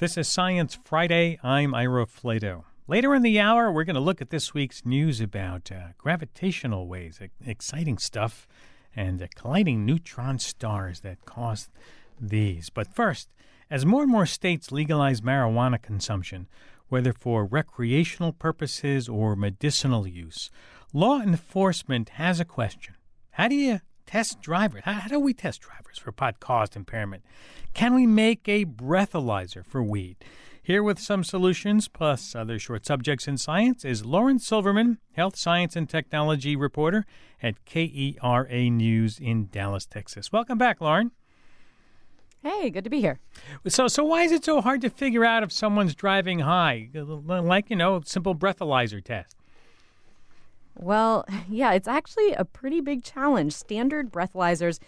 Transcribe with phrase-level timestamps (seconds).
[0.00, 1.38] This is Science Friday.
[1.44, 2.64] I'm Ira Flatow.
[2.88, 6.88] Later in the hour, we're going to look at this week's news about uh, gravitational
[6.88, 8.48] waves, exciting stuff,
[8.96, 11.68] and uh, colliding neutron stars that cause
[12.20, 12.70] these.
[12.70, 13.28] But first,
[13.70, 16.48] as more and more states legalize marijuana consumption,
[16.88, 20.50] whether for recreational purposes or medicinal use,
[20.92, 22.96] law enforcement has a question.
[23.30, 24.82] How do you test drivers?
[24.84, 27.24] How, how do we test drivers for pot caused impairment?
[27.72, 30.16] Can we make a breathalyzer for weed?
[30.62, 35.76] Here with some solutions, plus other short subjects in science, is Lauren Silverman, health science
[35.76, 37.04] and technology reporter
[37.42, 40.32] at KERA News in Dallas, Texas.
[40.32, 41.10] Welcome back, Lauren.
[42.42, 43.20] Hey, good to be here.
[43.68, 46.88] So, so why is it so hard to figure out if someone's driving high?
[46.94, 49.36] Like you know, simple breathalyzer test.
[50.76, 53.52] Well, yeah, it's actually a pretty big challenge.
[53.52, 54.78] Standard breathalyzers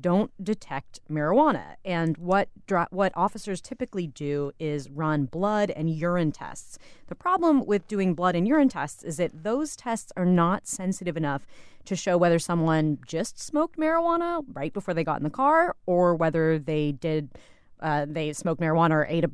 [0.00, 1.76] don't detect marijuana.
[1.84, 2.48] And what
[2.90, 6.78] what officers typically do is run blood and urine tests.
[7.06, 11.16] The problem with doing blood and urine tests is that those tests are not sensitive
[11.16, 11.46] enough
[11.84, 16.14] to show whether someone just smoked marijuana right before they got in the car or
[16.14, 17.28] whether they did
[17.80, 19.30] uh, they smoked marijuana or ate a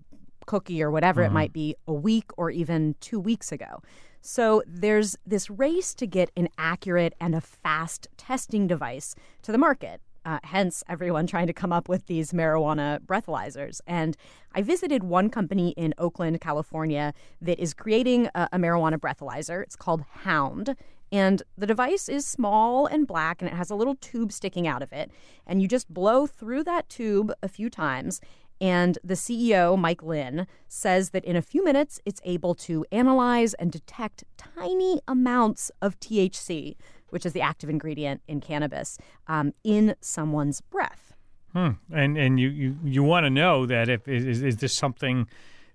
[0.46, 1.30] cookie or whatever mm-hmm.
[1.30, 3.80] it might be a week or even two weeks ago.
[4.20, 9.58] So there's this race to get an accurate and a fast testing device to the
[9.58, 10.00] market.
[10.24, 13.80] Uh, hence, everyone trying to come up with these marijuana breathalyzers.
[13.86, 14.16] And
[14.54, 19.62] I visited one company in Oakland, California, that is creating a, a marijuana breathalyzer.
[19.62, 20.76] It's called Hound.
[21.10, 24.82] And the device is small and black, and it has a little tube sticking out
[24.82, 25.10] of it.
[25.46, 28.20] And you just blow through that tube a few times,
[28.60, 33.54] and the CEO, Mike Lynn, says that in a few minutes, it's able to analyze
[33.54, 36.76] and detect tiny amounts of THC,
[37.08, 41.14] which is the active ingredient in cannabis, um, in someone's breath.
[41.52, 41.70] Hmm.
[41.92, 45.26] And and you, you, you want to know that if is, is this something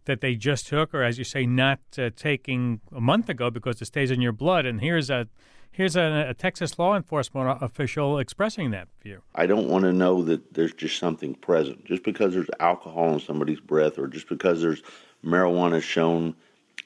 [0.05, 3.81] that they just took, or as you say, not uh, taking a month ago because
[3.81, 4.65] it stays in your blood.
[4.65, 5.27] And here's a
[5.75, 9.21] here's a, a, Texas law enforcement official expressing that view.
[9.35, 11.85] I don't want to know that there's just something present.
[11.85, 14.81] Just because there's alcohol in somebody's breath, or just because there's
[15.23, 16.35] marijuana shown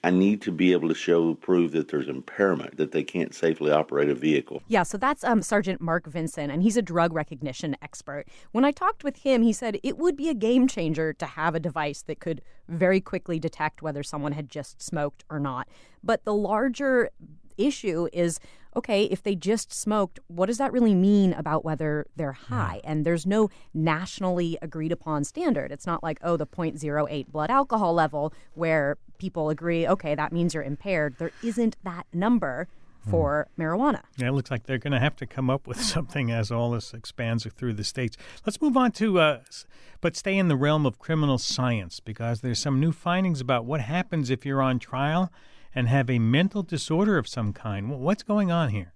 [0.04, 3.72] I need to be able to show prove that there's impairment that they can't safely
[3.72, 4.64] operate a vehicle.
[4.68, 8.26] Yeah, so that's um, Sergeant Mark Vinson, and he's a drug recognition expert.
[8.52, 11.54] When I talked with him, he said it would be a game changer to have
[11.54, 15.68] a device that could very quickly detect whether someone had just smoked or not.
[16.02, 17.10] But the larger
[17.58, 18.40] issue is
[18.76, 22.82] okay, if they just smoked, what does that really mean about whether they're high?
[22.84, 22.92] Yeah.
[22.92, 25.72] And there's no nationally agreed upon standard.
[25.72, 30.54] It's not like, oh, the 0.08 blood alcohol level where people agree, okay, that means
[30.54, 31.16] you're impaired.
[31.18, 32.68] There isn't that number
[33.04, 33.12] hmm.
[33.12, 33.64] for mm.
[33.64, 34.02] marijuana.
[34.18, 36.72] Yeah, it looks like they're going to have to come up with something as all
[36.72, 38.18] this expands through the states.
[38.46, 39.40] Let's move on to, uh,
[40.00, 43.82] but stay in the realm of criminal science because there's some new findings about what
[43.82, 45.32] happens if you're on trial
[45.74, 47.90] and have a mental disorder of some kind.
[47.90, 48.94] What's going on here?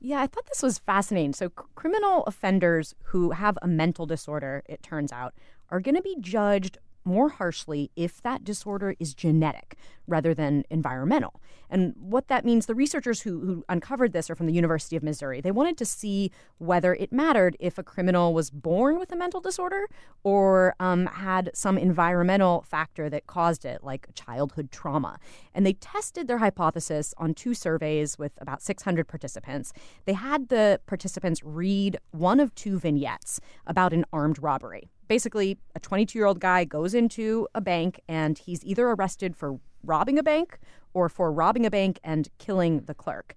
[0.00, 1.32] Yeah, I thought this was fascinating.
[1.32, 5.34] So, criminal offenders who have a mental disorder, it turns out,
[5.70, 9.76] are going to be judged more harshly if that disorder is genetic
[10.06, 11.40] rather than environmental.
[11.70, 15.02] And what that means, the researchers who, who, uncovered this are from the University of
[15.02, 15.40] Missouri.
[15.40, 19.40] They wanted to see whether it mattered if a criminal was born with a mental
[19.40, 19.86] disorder
[20.22, 25.18] or um, had some environmental factor that caused it, like childhood trauma.
[25.54, 29.72] And they tested their hypothesis on two surveys with about 600 participants.
[30.06, 35.80] They had the participants read one of two vignettes about an armed robbery basically a
[35.80, 40.22] 22 year old guy goes into a bank and he's either arrested for robbing a
[40.22, 40.58] bank
[40.94, 43.34] or for robbing a bank and killing the clerk.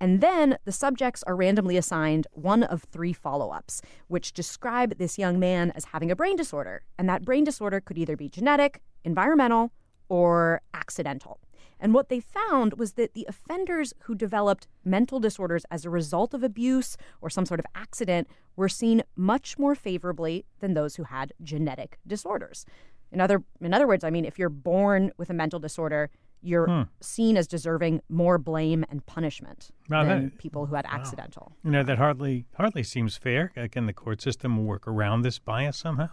[0.00, 5.18] And then the subjects are randomly assigned one of three follow ups, which describe this
[5.18, 6.82] young man as having a brain disorder.
[6.98, 9.72] And that brain disorder could either be genetic, environmental,
[10.08, 11.38] or accidental.
[11.84, 16.32] And what they found was that the offenders who developed mental disorders as a result
[16.32, 21.02] of abuse or some sort of accident were seen much more favorably than those who
[21.02, 22.64] had genetic disorders.
[23.12, 26.08] In other, in other words, I mean, if you're born with a mental disorder,
[26.40, 26.82] you're hmm.
[27.02, 30.92] seen as deserving more blame and punishment than that, people who had wow.
[30.94, 31.52] accidental.
[31.62, 33.52] You know, that hardly hardly seems fair.
[33.70, 36.08] Can the court system work around this bias somehow?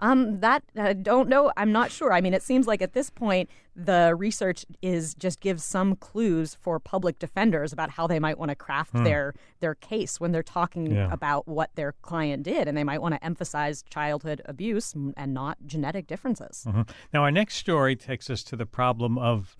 [0.00, 1.52] Um, that I don't know.
[1.56, 2.12] I'm not sure.
[2.12, 6.54] I mean, it seems like at this point the research is just gives some clues
[6.54, 9.04] for public defenders about how they might want to craft hmm.
[9.04, 11.12] their their case when they're talking yeah.
[11.12, 15.58] about what their client did, and they might want to emphasize childhood abuse and not
[15.66, 16.64] genetic differences.
[16.66, 16.82] Mm-hmm.
[17.12, 19.56] Now, our next story takes us to the problem of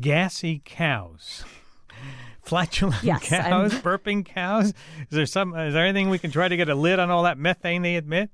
[0.00, 1.44] gassy cows.
[2.42, 3.80] Flatulent yes, cows, I'm...
[3.80, 4.66] burping cows.
[4.66, 4.74] Is
[5.10, 5.54] there some?
[5.54, 7.94] Is there anything we can try to get a lid on all that methane they
[7.94, 8.30] emit?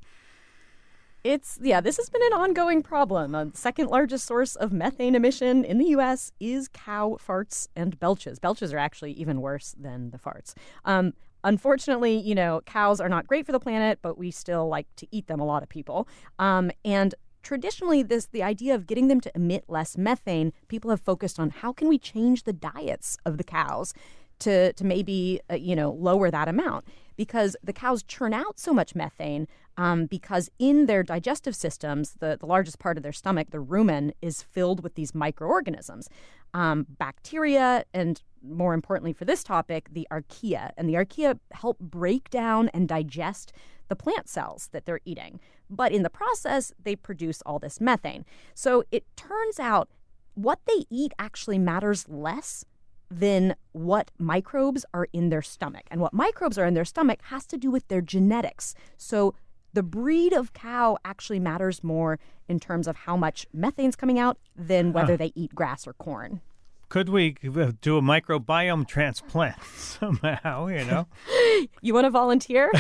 [1.23, 3.33] It's yeah, this has been an ongoing problem.
[3.33, 6.33] The second largest source of methane emission in the U.S.
[6.41, 8.39] is cow farts and belches.
[8.39, 10.55] Belches are actually even worse than the farts.
[10.87, 11.13] Um,
[11.45, 15.07] unfortunately, you know, cows are not great for the planet, but we still like to
[15.11, 15.41] eat them.
[15.41, 16.09] A lot of people,
[16.39, 21.01] um, and traditionally this the idea of getting them to emit less methane people have
[21.01, 23.95] focused on how can we change the diets of the cows
[24.39, 26.85] to to maybe uh, you know lower that amount
[27.21, 29.47] because the cows churn out so much methane
[29.77, 34.13] um, because in their digestive systems, the, the largest part of their stomach, the rumen,
[34.23, 36.09] is filled with these microorganisms,
[36.55, 40.71] um, bacteria, and more importantly for this topic, the archaea.
[40.79, 43.53] And the archaea help break down and digest
[43.89, 45.41] the plant cells that they're eating.
[45.69, 48.25] But in the process, they produce all this methane.
[48.55, 49.91] So it turns out
[50.33, 52.65] what they eat actually matters less
[53.11, 55.85] than what microbes are in their stomach.
[55.91, 58.75] And what microbes are in their stomach has to do with their genetics.
[58.97, 59.35] So
[59.73, 62.19] the breed of cow actually matters more
[62.49, 65.19] in terms of how much methane's coming out than whether huh.
[65.19, 66.41] they eat grass or corn.
[66.89, 71.07] Could we do a microbiome transplant somehow, you know?
[71.83, 72.73] you want to volunteer?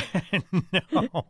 [0.92, 1.24] no.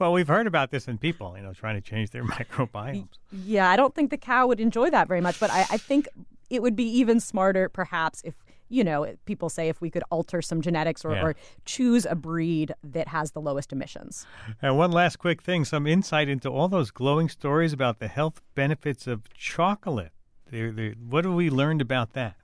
[0.00, 3.08] Well, we've heard about this in people, you know, trying to change their microbiomes.
[3.30, 6.08] Yeah, I don't think the cow would enjoy that very much, but I, I think
[6.50, 8.34] it would be even smarter, perhaps, if
[8.68, 11.22] you know, people say if we could alter some genetics or, yeah.
[11.22, 14.26] or, choose a breed that has the lowest emissions.
[14.60, 18.42] And one last quick thing some insight into all those glowing stories about the health
[18.54, 20.12] benefits of chocolate.
[20.50, 22.36] They're, they're, what have we learned about that?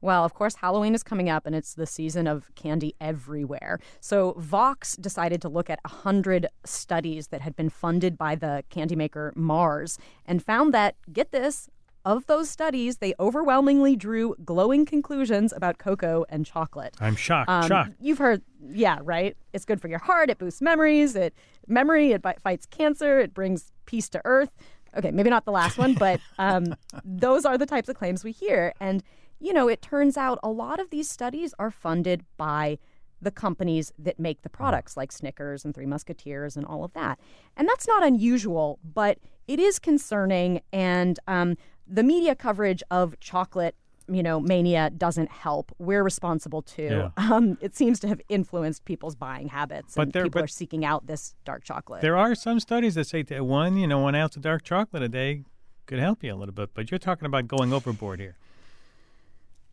[0.00, 3.80] Well, of course, Halloween is coming up and it's the season of candy everywhere.
[4.00, 8.96] So, Vox decided to look at 100 studies that had been funded by the candy
[8.96, 11.70] maker Mars and found that, get this,
[12.04, 16.94] of those studies, they overwhelmingly drew glowing conclusions about cocoa and chocolate.
[17.00, 17.48] I'm shocked.
[17.48, 17.92] Um, shocked.
[18.00, 19.36] You've heard, yeah, right?
[19.52, 20.30] It's good for your heart.
[20.30, 21.16] It boosts memories.
[21.16, 21.34] It
[21.66, 22.12] memory.
[22.12, 23.18] It fights cancer.
[23.20, 24.50] It brings peace to Earth.
[24.96, 26.74] Okay, maybe not the last one, but um,
[27.04, 28.72] those are the types of claims we hear.
[28.80, 29.02] And
[29.40, 32.78] you know, it turns out a lot of these studies are funded by
[33.20, 37.18] the companies that make the products, like Snickers and Three Musketeers and all of that.
[37.56, 39.18] And that's not unusual, but
[39.48, 40.60] it is concerning.
[40.72, 43.74] And um, the media coverage of chocolate
[44.08, 47.32] you know mania doesn't help we're responsible too yeah.
[47.32, 50.84] um, it seems to have influenced people's buying habits but and there, people are seeking
[50.84, 54.14] out this dark chocolate there are some studies that say that one you know one
[54.14, 55.42] ounce of dark chocolate a day
[55.86, 58.36] could help you a little bit but you're talking about going overboard here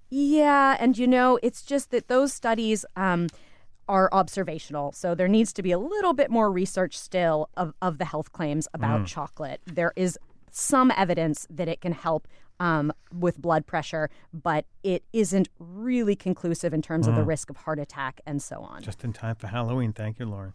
[0.10, 3.28] yeah and you know it's just that those studies um,
[3.92, 4.94] are observational.
[4.94, 8.32] So there needs to be a little bit more research still of, of the health
[8.32, 9.06] claims about mm.
[9.06, 9.62] chocolate.
[9.66, 10.18] There is
[10.52, 12.28] some evidence that it can help
[12.60, 17.10] um, with blood pressure, but it isn't really conclusive in terms mm.
[17.10, 17.28] of the mm.
[17.28, 18.84] risk of heart attack and so on.
[18.84, 19.94] Just in time for Halloween.
[19.94, 20.54] Thank you, Lauren.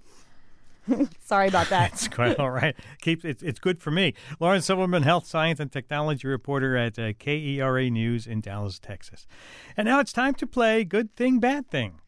[1.20, 1.92] Sorry about that.
[1.94, 2.76] it's quite all right.
[3.00, 4.14] Keep it's, it's good for me.
[4.38, 9.26] Lauren Silverman, health science and technology reporter at uh, KERA News in Dallas, Texas.
[9.76, 12.00] And now it's time to play Good Thing, Bad Thing.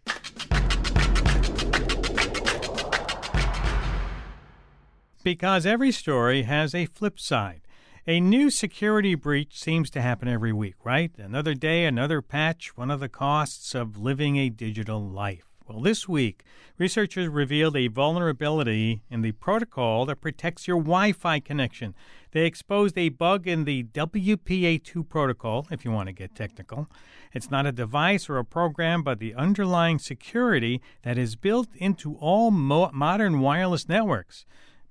[5.24, 7.62] Because every story has a flip side.
[8.08, 11.12] A new security breach seems to happen every week, right?
[11.18, 15.44] Another day, another patch, one of the costs of living a digital life.
[15.66, 16.42] Well, this week,
[16.78, 21.94] researchers revealed a vulnerability in the protocol that protects your Wi Fi connection.
[22.30, 26.88] They exposed a bug in the WPA2 protocol, if you want to get technical.
[27.34, 32.14] It's not a device or a program, but the underlying security that is built into
[32.14, 34.46] all mo- modern wireless networks.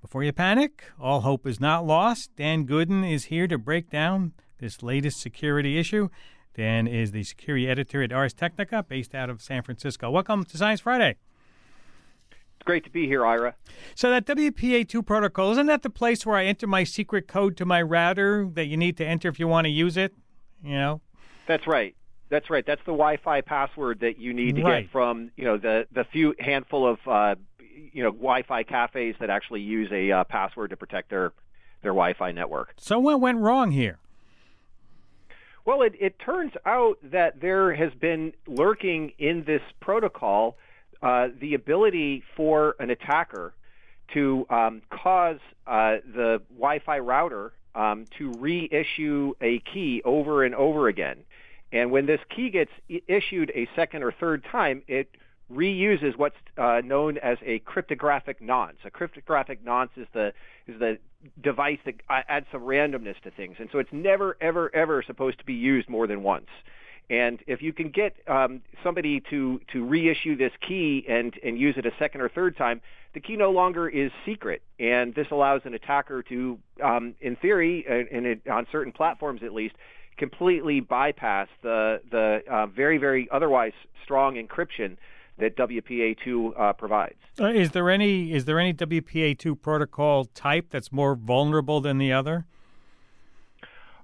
[0.07, 2.33] Before you panic, all hope is not lost.
[2.37, 6.07] Dan Goodin is here to break down this latest security issue.
[6.55, 10.09] Dan is the security editor at Ars Technica, based out of San Francisco.
[10.09, 11.17] Welcome to Science Friday.
[12.31, 13.55] It's great to be here, Ira.
[13.95, 17.65] So, that WPA2 protocol, isn't that the place where I enter my secret code to
[17.65, 20.13] my router that you need to enter if you want to use it?
[20.63, 21.01] You know?
[21.49, 21.97] That's right.
[22.29, 22.65] That's right.
[22.65, 24.83] That's the Wi-Fi password that you need to right.
[24.83, 27.35] get from you know the the few handful of uh,
[27.93, 31.33] you know Wi-Fi cafes that actually use a uh, password to protect their
[31.81, 32.73] their Wi-Fi network.
[32.77, 33.99] So what went wrong here?
[35.65, 40.57] Well, it, it turns out that there has been lurking in this protocol
[41.01, 43.53] uh, the ability for an attacker
[44.13, 50.87] to um, cause uh, the Wi-Fi router um, to reissue a key over and over
[50.87, 51.17] again.
[51.71, 52.71] And when this key gets
[53.07, 55.09] issued a second or third time, it
[55.51, 58.77] reuses what's uh, known as a cryptographic nonce.
[58.85, 60.33] A cryptographic nonce is the
[60.67, 60.97] is the
[61.41, 65.45] device that adds some randomness to things, and so it's never, ever, ever supposed to
[65.45, 66.47] be used more than once.
[67.09, 71.75] And if you can get um, somebody to, to reissue this key and, and use
[71.77, 72.81] it a second or third time,
[73.13, 74.61] the key no longer is secret.
[74.79, 79.53] And this allows an attacker to, um, in theory, and uh, on certain platforms at
[79.53, 79.75] least,
[80.17, 83.73] completely bypass the, the uh, very, very otherwise
[84.03, 84.97] strong encryption
[85.39, 87.15] that WPA2 uh, provides.
[87.39, 92.11] Uh, is there any is there any WPA2 protocol type that's more vulnerable than the
[92.11, 92.45] other?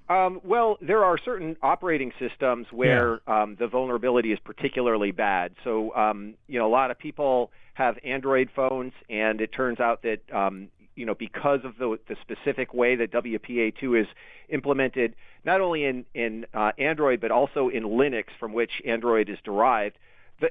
[0.10, 3.44] Um, well, there are certain operating systems where yeah.
[3.44, 5.54] um, the vulnerability is particularly bad.
[5.64, 10.04] So, um, you know, a lot of people have Android phones, and it turns out
[10.04, 14.08] that, um, you know, because of the, the specific way that WPA2 is
[14.50, 19.38] implemented, not only in in uh, Android but also in Linux, from which Android is
[19.44, 19.98] derived,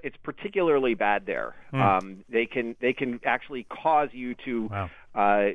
[0.03, 1.55] it's particularly bad there.
[1.73, 2.25] Mm.
[2.29, 4.69] they can they can actually cause you to.
[4.69, 4.91] Wow.
[5.15, 5.49] Uh,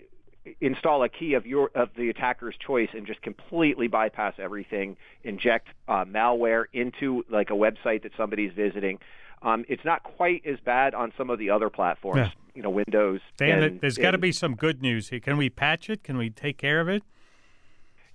[0.62, 5.68] install a key of your of the attacker's choice and just completely bypass everything, inject
[5.88, 9.00] uh, malware into like a website that somebody's visiting.
[9.42, 12.30] Um, it's not quite as bad on some of the other platforms, yeah.
[12.56, 13.22] you know, Windows.
[13.38, 15.20] Dan, and, there's got to be some good news here.
[15.20, 16.04] Can we patch it?
[16.04, 17.04] Can we take care of it?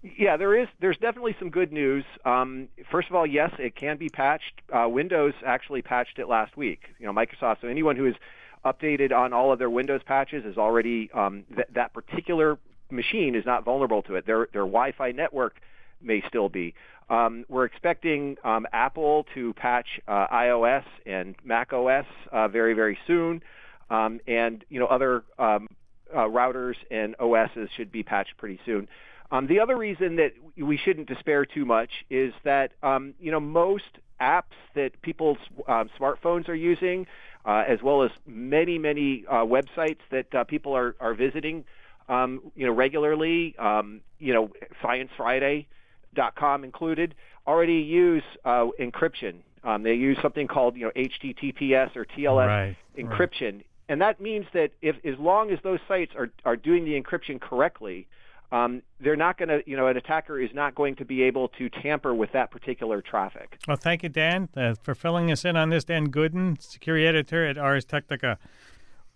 [0.02, 0.68] Yeah, there is.
[0.80, 2.04] There's definitely some good news.
[2.24, 4.60] Um, first of all, yes, it can be patched.
[4.72, 6.80] Uh, Windows actually patched it last week.
[6.98, 7.60] You know, Microsoft.
[7.60, 8.16] So anyone who is
[8.64, 12.58] updated on all of their Windows patches is already um, th- that particular
[12.90, 14.26] machine is not vulnerable to it.
[14.26, 15.60] Their their Wi-Fi network
[16.00, 16.74] may still be.
[17.08, 22.98] Um, we're expecting um, Apple to patch uh, iOS and Mac OS uh, very very
[23.06, 23.40] soon,
[23.88, 25.68] um, and you know other um,
[26.12, 28.88] uh, routers and OSs should be patched pretty soon.
[29.32, 33.40] Um, the other reason that we shouldn't despair too much is that um, you know
[33.40, 37.06] most apps that people's um, smartphones are using
[37.44, 41.64] uh, as well as many, many uh, websites that uh, people are, are visiting,
[42.08, 43.56] um, you know, regularly.
[43.58, 44.50] Um, you know,
[44.82, 47.14] ScienceFriday.com included
[47.46, 49.36] already use uh, encryption.
[49.64, 53.66] Um, they use something called you know HTTPS or TLS right, encryption, right.
[53.88, 57.40] and that means that if as long as those sites are are doing the encryption
[57.40, 58.08] correctly,
[58.52, 61.48] um, they're not going to, you know, an attacker is not going to be able
[61.48, 63.56] to tamper with that particular traffic.
[63.66, 65.84] Well, thank you, Dan, uh, for filling us in on this.
[65.84, 68.38] Dan Goodin, security editor at Ars Technica.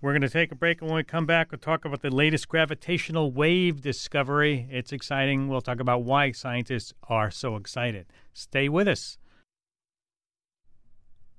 [0.01, 2.11] We're going to take a break, and when we come back, we'll talk about the
[2.11, 4.67] latest gravitational wave discovery.
[4.71, 5.49] It's exciting.
[5.49, 8.07] We'll talk about why scientists are so excited.
[8.33, 9.19] Stay with us.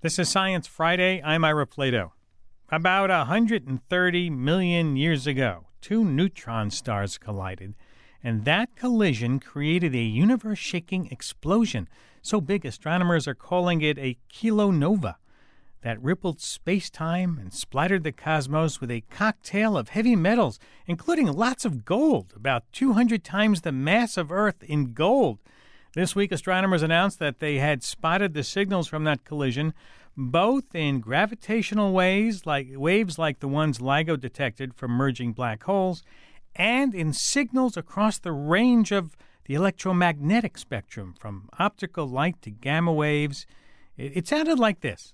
[0.02, 1.22] This is Science Friday.
[1.24, 2.12] I'm Ira Flatow.
[2.70, 7.74] About 130 million years ago, two neutron stars collided
[8.24, 11.88] and that collision created a universe shaking explosion,
[12.22, 15.16] so big astronomers are calling it a kilonova,
[15.82, 21.28] that rippled space time and splattered the cosmos with a cocktail of heavy metals, including
[21.32, 25.40] lots of gold, about 200 times the mass of Earth in gold.
[25.94, 29.74] This week, astronomers announced that they had spotted the signals from that collision,
[30.16, 36.04] both in gravitational waves like waves like the ones LIGO detected from merging black holes,
[36.58, 42.92] and in signals across the range of the electromagnetic spectrum, from optical light to gamma
[42.92, 43.46] waves.
[43.96, 45.14] It, it sounded like this.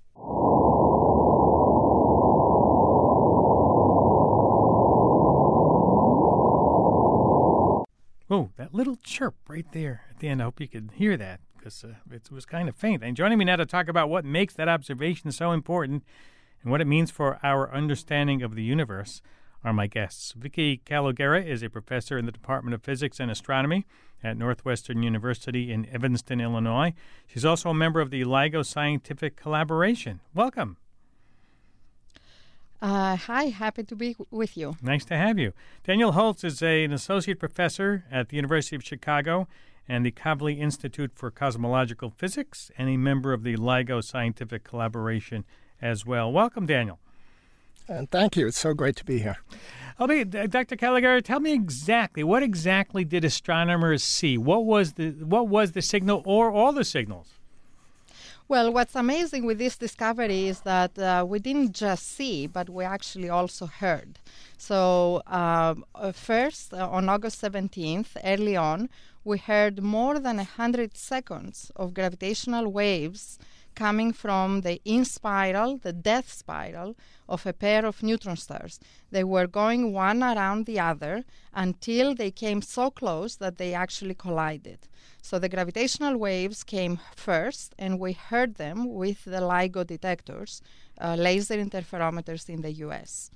[8.29, 10.41] Oh, that little chirp right there at the end.
[10.41, 13.03] I hope you could hear that because uh, it was kind of faint.
[13.03, 16.03] And joining me now to talk about what makes that observation so important
[16.63, 19.21] and what it means for our understanding of the universe
[19.63, 20.33] are my guests.
[20.37, 23.85] Vicky Kalogera is a professor in the Department of Physics and Astronomy
[24.23, 26.93] at Northwestern University in Evanston, Illinois.
[27.27, 30.19] She's also a member of the LIGO Scientific Collaboration.
[30.33, 30.77] Welcome.
[32.81, 34.75] Uh, hi, happy to be with you.
[34.81, 35.53] Nice to have you.
[35.85, 39.47] Daniel Holz is a, an associate professor at the University of Chicago
[39.87, 45.45] and the Kavli Institute for Cosmological Physics and a member of the LIGO Scientific Collaboration
[45.81, 46.31] as well.
[46.31, 46.99] Welcome, Daniel.
[47.87, 48.47] And thank you.
[48.47, 49.37] It's so great to be here.
[49.99, 50.75] I'll be, Dr.
[50.75, 54.37] Kalogera, tell me exactly what exactly did astronomers see?
[54.37, 57.27] What was the what was the signal or all the signals?
[58.47, 62.83] Well, what's amazing with this discovery is that uh, we didn't just see, but we
[62.83, 64.19] actually also heard.
[64.57, 68.89] So, um, uh, first, uh, on August 17th, early on,
[69.23, 73.39] we heard more than 100 seconds of gravitational waves
[73.75, 76.95] coming from the in spiral, the death spiral
[77.27, 78.79] of a pair of neutron stars.
[79.11, 84.15] They were going one around the other until they came so close that they actually
[84.15, 84.79] collided.
[85.21, 90.61] So the gravitational waves came first, and we heard them with the LIGO detectors,
[90.99, 93.31] uh, laser interferometers in the US.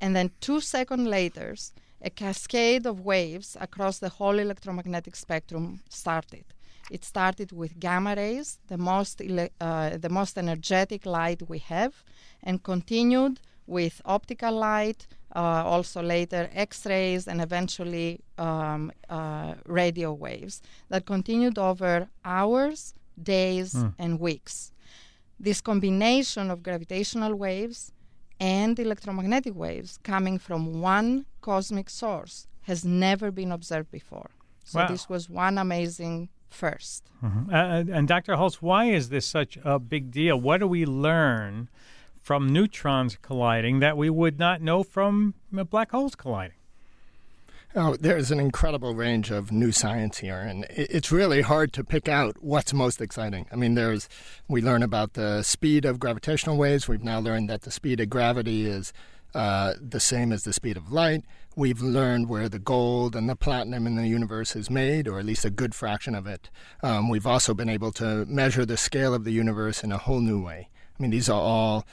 [0.00, 1.56] And then two seconds later,
[2.02, 6.44] a cascade of waves across the whole electromagnetic spectrum started
[6.90, 9.20] It started with gamma rays, the most,
[9.60, 12.04] uh, the most energetic light we have,
[12.42, 20.12] and continued with optical light, uh, also later X rays, and eventually um, uh, radio
[20.12, 23.94] waves that continued over hours, days, mm.
[23.98, 24.72] and weeks.
[25.38, 27.92] This combination of gravitational waves
[28.40, 34.30] and electromagnetic waves coming from one cosmic source has never been observed before.
[34.64, 34.88] So wow.
[34.88, 37.50] this was one amazing 1st mm-hmm.
[37.54, 38.36] uh, and Dr.
[38.36, 40.40] Holz, why is this such a big deal?
[40.40, 41.68] What do we learn
[42.22, 46.56] from neutrons colliding that we would not know from black holes colliding?
[47.74, 52.08] Oh, there's an incredible range of new science here, and it's really hard to pick
[52.08, 53.46] out what's most exciting.
[53.52, 54.08] I mean, there's
[54.48, 56.88] we learn about the speed of gravitational waves.
[56.88, 58.94] We've now learned that the speed of gravity is
[59.34, 61.24] uh, the same as the speed of light.
[61.58, 65.24] We've learned where the gold and the platinum in the universe is made, or at
[65.24, 66.50] least a good fraction of it.
[66.84, 70.20] Um, we've also been able to measure the scale of the universe in a whole
[70.20, 70.68] new way.
[70.96, 71.84] I mean, these are all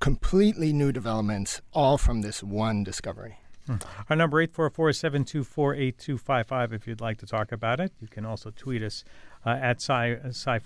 [0.00, 3.38] completely new developments, all from this one discovery.
[3.68, 3.76] Hmm.
[4.10, 7.92] Our number 844-724-8255 if you'd like to talk about it.
[8.00, 9.04] You can also tweet us
[9.46, 10.58] uh, at sci, uh, sci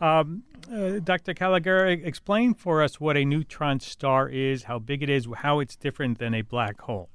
[0.00, 1.34] um, uh, Dr.
[1.34, 5.74] Gallagher, explain for us what a neutron star is, how big it is, how it's
[5.74, 7.08] different than a black hole.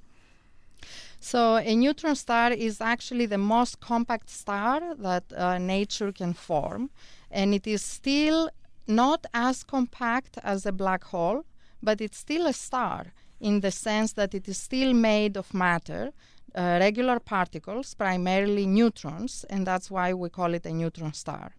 [1.20, 6.90] So, a neutron star is actually the most compact star that uh, nature can form,
[7.32, 8.50] and it is still
[8.88, 11.46] not as compact as a black hole,
[11.82, 16.12] but it's still a star in the sense that it is still made of matter,
[16.56, 21.52] uh, regular particles, primarily neutrons, and that's why we call it a neutron star.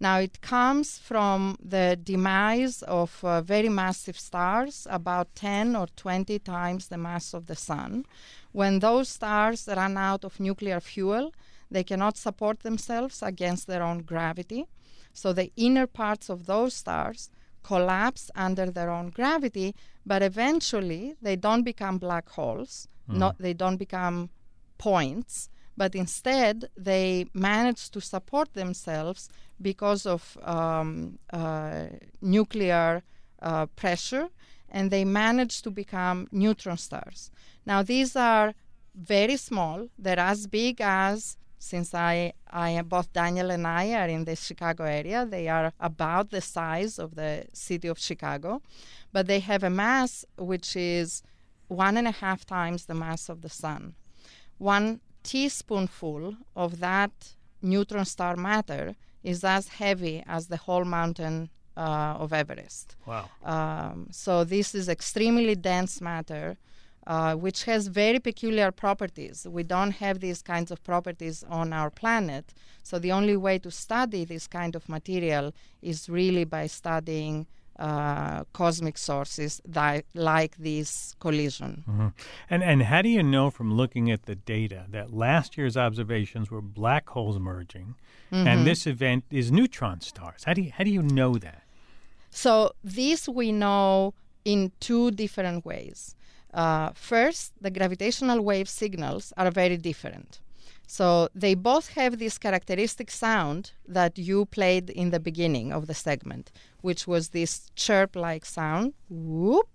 [0.00, 6.38] Now, it comes from the demise of uh, very massive stars, about 10 or 20
[6.38, 8.06] times the mass of the Sun.
[8.52, 11.32] When those stars run out of nuclear fuel,
[11.70, 14.66] they cannot support themselves against their own gravity.
[15.12, 17.30] So, the inner parts of those stars
[17.62, 19.74] collapse under their own gravity,
[20.06, 23.16] but eventually they don't become black holes, mm.
[23.16, 24.30] not, they don't become
[24.78, 25.50] points,
[25.80, 29.30] but instead they manage to support themselves
[29.68, 31.84] because of um, uh,
[32.20, 33.02] nuclear
[33.40, 34.26] uh, pressure
[34.68, 37.30] and they manage to become neutron stars.
[37.64, 38.52] Now, these are
[38.94, 44.26] very small, they're as big as since I, I both Daniel and I are in
[44.26, 45.24] the Chicago area.
[45.24, 48.60] They are about the size of the city of Chicago,
[49.14, 51.22] but they have a mass which is
[51.68, 53.94] one and a half times the mass of the sun.
[54.58, 62.16] One teaspoonful of that neutron star matter is as heavy as the whole mountain uh,
[62.18, 62.96] of Everest.
[63.06, 63.28] Wow.
[63.44, 66.56] Um, so this is extremely dense matter
[67.06, 69.46] uh, which has very peculiar properties.
[69.48, 72.52] We don't have these kinds of properties on our planet.
[72.82, 77.46] So the only way to study this kind of material is really by studying
[77.80, 81.82] uh, cosmic sources that, like this collision.
[81.88, 82.08] Mm-hmm.
[82.50, 86.50] And and how do you know from looking at the data that last year's observations
[86.50, 87.94] were black holes merging,
[88.30, 88.46] mm-hmm.
[88.46, 90.44] and this event is neutron stars?
[90.44, 91.62] How do you, how do you know that?
[92.30, 94.14] So this we know
[94.44, 96.14] in two different ways.
[96.52, 100.40] Uh, first, the gravitational wave signals are very different.
[100.90, 105.94] So they both have this characteristic sound that you played in the beginning of the
[105.94, 106.50] segment,
[106.80, 109.70] which was this chirp like sound, whoop,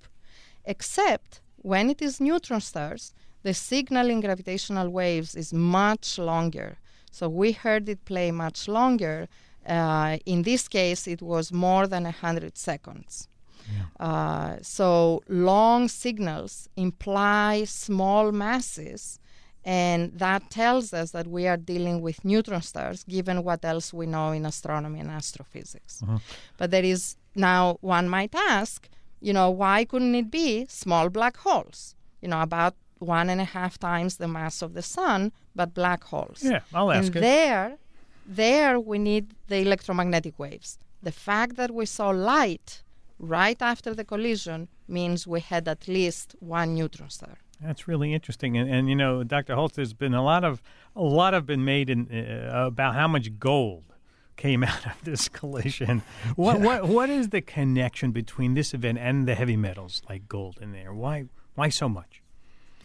[0.66, 6.80] except when it is neutron stars, the signal in gravitational waves is much longer.
[7.12, 9.30] So we heard it play much longer.
[9.66, 13.30] Uh, in this case, it was more than 100 seconds.
[14.02, 19.18] Uh, so long signals imply small masses,
[19.66, 24.06] and that tells us that we are dealing with neutron stars, given what else we
[24.06, 26.04] know in astronomy and astrophysics.
[26.04, 26.20] Uh-huh.
[26.58, 28.88] But there is now one might ask,
[29.22, 31.96] you know, why couldn't it be small black holes?
[32.22, 36.04] You know, about one and a half times the mass of the sun, but black
[36.04, 36.44] holes.
[36.44, 37.22] Yeah, I'll ask and it.
[37.22, 37.78] There,
[38.28, 40.78] there we need the electromagnetic waves.
[41.02, 42.84] The fact that we saw light
[43.18, 47.38] right after the collision means we had at least one neutron star.
[47.66, 49.56] That's really interesting, and, and you know, Dr.
[49.56, 50.62] Holz, there's been a lot of
[50.96, 53.84] a lot have been made in, uh, about how much gold
[54.38, 56.04] came out of this collision.
[56.36, 60.58] What what what is the connection between this event and the heavy metals like gold
[60.62, 60.94] in there?
[60.94, 61.26] Why
[61.56, 62.22] why so much?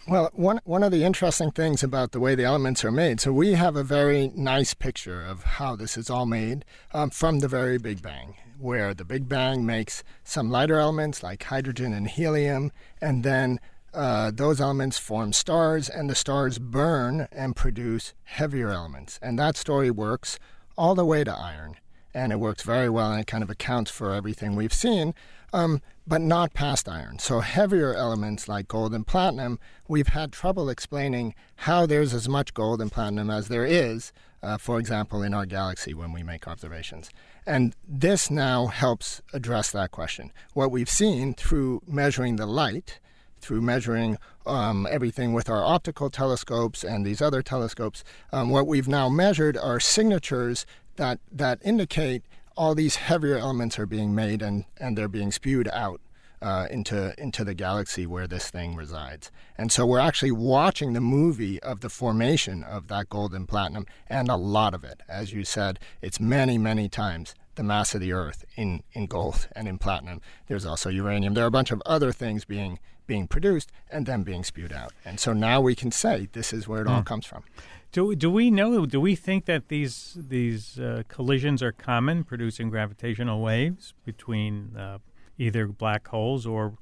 [0.09, 3.33] Well, one one of the interesting things about the way the elements are made, so
[3.33, 6.65] we have a very nice picture of how this is all made
[6.95, 11.43] um, from the very Big Bang where the Big Bang makes some lighter elements like
[11.45, 13.59] hydrogen and helium, and then
[13.93, 19.19] uh, those elements form stars, and the stars burn and produce heavier elements.
[19.23, 20.39] And that story works
[20.77, 21.77] all the way to iron.
[22.15, 25.15] And it works very well and it kind of accounts for everything we've seen,
[25.53, 27.21] um, but not past iron.
[27.21, 32.53] So, heavier elements like gold and platinum, we've had trouble explaining how there's as much
[32.53, 36.49] gold and platinum as there is, uh, for example, in our galaxy when we make
[36.49, 37.11] observations.
[37.47, 40.33] And this now helps address that question.
[40.53, 42.99] What we've seen through measuring the light,
[43.41, 48.89] through measuring um, everything with our optical telescopes and these other telescopes, um, what we've
[48.89, 52.23] now measured are signatures that, that indicate
[52.57, 56.01] all these heavier elements are being made and, and they're being spewed out
[56.43, 59.31] uh, into into the galaxy where this thing resides.
[59.59, 63.87] And so we're actually watching the movie of the formation of that gold and platinum,
[64.07, 65.01] and a lot of it.
[65.09, 69.49] As you said, it's many many times the mass of the Earth in in gold
[69.53, 70.21] and in platinum.
[70.47, 71.35] There's also uranium.
[71.35, 72.79] There are a bunch of other things being
[73.11, 74.93] being produced and then being spewed out.
[75.05, 77.11] And so now we can say this is where it all hmm.
[77.13, 77.43] comes from.
[77.91, 78.87] Do, do we know?
[78.87, 84.99] Do we think that these these uh, collisions are common, producing gravitational waves between uh,
[85.39, 86.75] either black holes or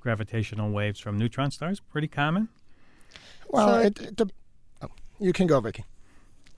[0.00, 1.80] gravitational waves from neutron stars?
[1.80, 2.50] Pretty common.
[3.48, 4.32] Well, so it, it,
[4.82, 4.88] oh,
[5.18, 5.86] you can go, Vicky.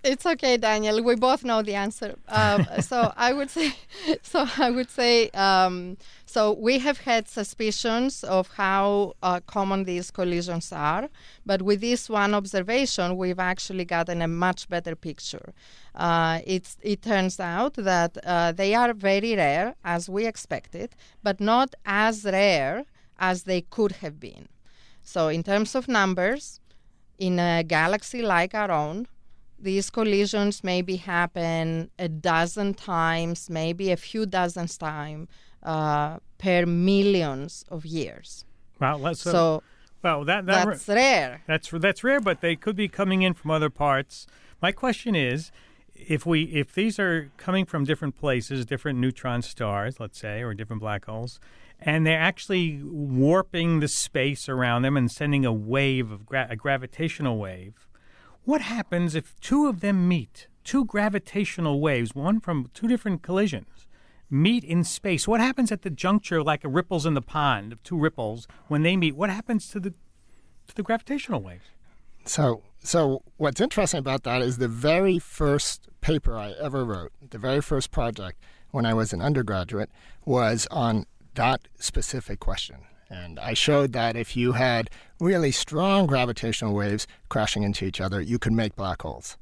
[0.04, 1.00] It's okay, Daniel.
[1.00, 2.16] We both know the answer.
[2.28, 3.72] Um, so I would say,
[4.22, 10.10] so I would say, um, so we have had suspicions of how uh, common these
[10.10, 11.08] collisions are,
[11.46, 15.52] but with this one observation, we've actually gotten a much better picture.
[15.94, 21.40] Uh, it's, it turns out that uh, they are very rare, as we expected, but
[21.40, 22.86] not as rare
[23.20, 24.48] as they could have been.
[25.04, 26.58] So in terms of numbers,
[27.18, 29.06] in a galaxy like our own,
[29.62, 35.28] these collisions maybe happen a dozen times, maybe a few dozens times
[35.62, 38.44] uh, per millions of years.
[38.80, 39.62] Wow, let's, so
[40.02, 41.42] well that, that that's ra- rare.
[41.46, 44.26] That's that's rare, but they could be coming in from other parts.
[44.60, 45.52] My question is,
[45.94, 50.54] if we if these are coming from different places, different neutron stars, let's say, or
[50.54, 51.38] different black holes,
[51.80, 56.56] and they're actually warping the space around them and sending a wave of gra- a
[56.56, 57.86] gravitational wave
[58.44, 60.48] what happens if two of them meet?
[60.64, 63.86] Two gravitational waves, one from two different collisions,
[64.30, 65.26] meet in space.
[65.26, 68.96] What happens at the juncture, like ripples in the pond of two ripples, when they
[68.96, 69.16] meet?
[69.16, 69.90] What happens to the
[70.68, 71.64] to the gravitational waves?
[72.24, 77.38] So, so what's interesting about that is the very first paper I ever wrote, the
[77.38, 79.90] very first project when I was an undergraduate,
[80.24, 82.78] was on that specific question.
[83.12, 84.88] And I showed that if you had
[85.20, 89.36] really strong gravitational waves crashing into each other, you could make black holes.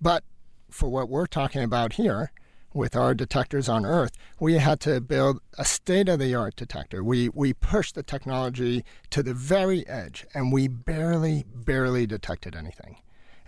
[0.00, 0.22] But
[0.70, 2.30] for what we're talking about here,
[2.72, 7.02] with our detectors on Earth, we had to build a state of the art detector.
[7.02, 12.96] We, we pushed the technology to the very edge, and we barely, barely detected anything.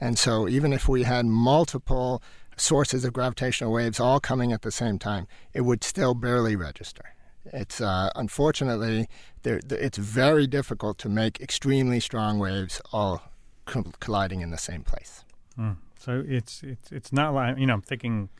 [0.00, 2.22] And so, even if we had multiple
[2.56, 7.14] sources of gravitational waves all coming at the same time, it would still barely register.
[7.52, 9.08] It's uh, unfortunately
[9.44, 13.22] it's very difficult to make extremely strong waves all
[13.66, 15.24] co- colliding in the same place.
[15.58, 15.76] Mm.
[15.98, 18.30] So it's it's it's not like you know I'm thinking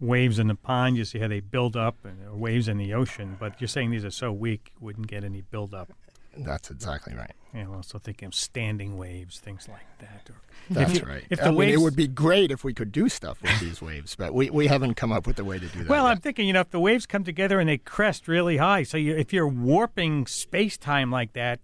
[0.00, 0.96] waves in the pond.
[0.96, 3.36] You see how they build up, and waves in the ocean.
[3.38, 5.92] But you're saying these are so weak, wouldn't get any buildup.
[6.38, 7.32] That's exactly right.
[7.54, 10.28] Yeah, well, also thinking of standing waves, things like that.
[10.28, 10.34] Or
[10.70, 11.24] That's you, right.
[11.30, 13.60] If the I waves, mean, it would be great if we could do stuff with
[13.60, 15.88] these waves, but we, we haven't come up with a way to do that.
[15.88, 16.10] Well, yet.
[16.10, 18.96] I'm thinking, you know, if the waves come together and they crest really high, so
[18.96, 21.60] you, if you're warping space time like that,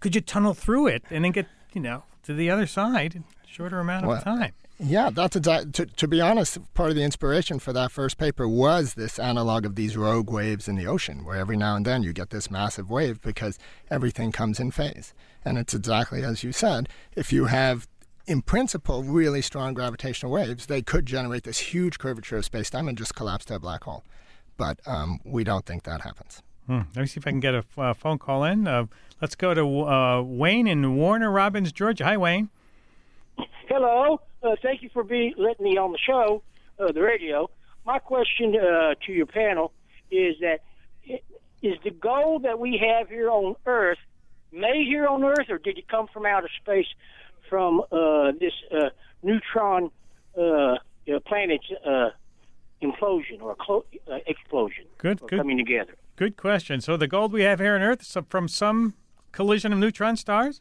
[0.00, 3.22] could you tunnel through it and then get, you know, to the other side in
[3.22, 4.52] a shorter amount well, of time?
[4.80, 5.70] Yeah, that's exactly.
[5.72, 9.64] To, to be honest, part of the inspiration for that first paper was this analog
[9.64, 12.50] of these rogue waves in the ocean, where every now and then you get this
[12.50, 13.58] massive wave because
[13.90, 15.14] everything comes in phase.
[15.44, 16.88] And it's exactly as you said.
[17.14, 17.86] If you have,
[18.26, 22.98] in principle, really strong gravitational waves, they could generate this huge curvature of space-time and
[22.98, 24.02] just collapse to a black hole.
[24.56, 26.42] But um, we don't think that happens.
[26.66, 26.80] Hmm.
[26.96, 28.66] Let me see if I can get a uh, phone call in.
[28.66, 28.86] Uh,
[29.20, 32.04] let's go to uh, Wayne in Warner Robins, Georgia.
[32.04, 32.48] Hi, Wayne.
[33.68, 34.20] Hello.
[34.42, 36.42] Uh, thank you for being letting me on the show,
[36.78, 37.50] uh, the radio.
[37.86, 39.72] My question uh, to your panel
[40.10, 40.60] is that
[41.62, 43.98] is the gold that we have here on Earth
[44.52, 46.86] made here on Earth, or did it come from outer space
[47.48, 48.90] from uh, this uh,
[49.22, 49.90] neutron
[50.38, 50.76] uh,
[51.26, 51.60] planet
[52.82, 53.86] implosion or clo-
[54.26, 54.84] explosion?
[54.98, 55.38] Good, good.
[55.38, 55.94] Coming together.
[56.16, 56.80] Good question.
[56.80, 58.94] So the gold we have here on Earth is from some
[59.32, 60.60] collision of neutron stars.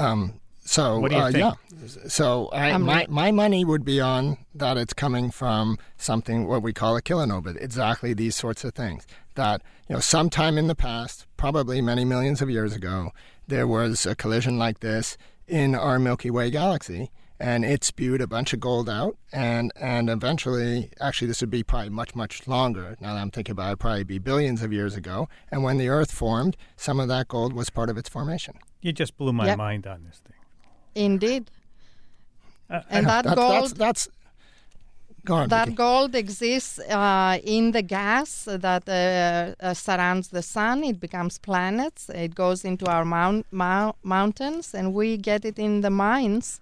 [0.00, 1.56] Um, so what do you uh, think?
[1.82, 6.62] yeah, so I, my my money would be on that it's coming from something what
[6.62, 7.60] we call a kilonova.
[7.60, 9.06] Exactly these sorts of things.
[9.34, 13.10] That you know, sometime in the past, probably many millions of years ago,
[13.48, 17.10] there was a collision like this in our Milky Way galaxy,
[17.40, 21.62] and it spewed a bunch of gold out, and and eventually, actually, this would be
[21.64, 22.96] probably much much longer.
[23.00, 25.28] Now that I'm thinking about it, probably be billions of years ago.
[25.50, 28.54] And when the Earth formed, some of that gold was part of its formation.
[28.82, 29.58] You just blew my Yep.
[29.58, 30.36] mind on this thing.
[30.94, 31.50] Indeed.
[32.68, 34.08] Uh, And that That's gold that's, that's
[35.24, 35.48] go on.
[35.48, 35.76] That Vicky.
[35.76, 38.94] gold exists uh, in the gas that uh,
[39.64, 40.84] uh, surrounds the sun.
[40.84, 42.08] It becomes planets.
[42.10, 46.60] It goes into our mount, mou- mountains, and we get it in the mines,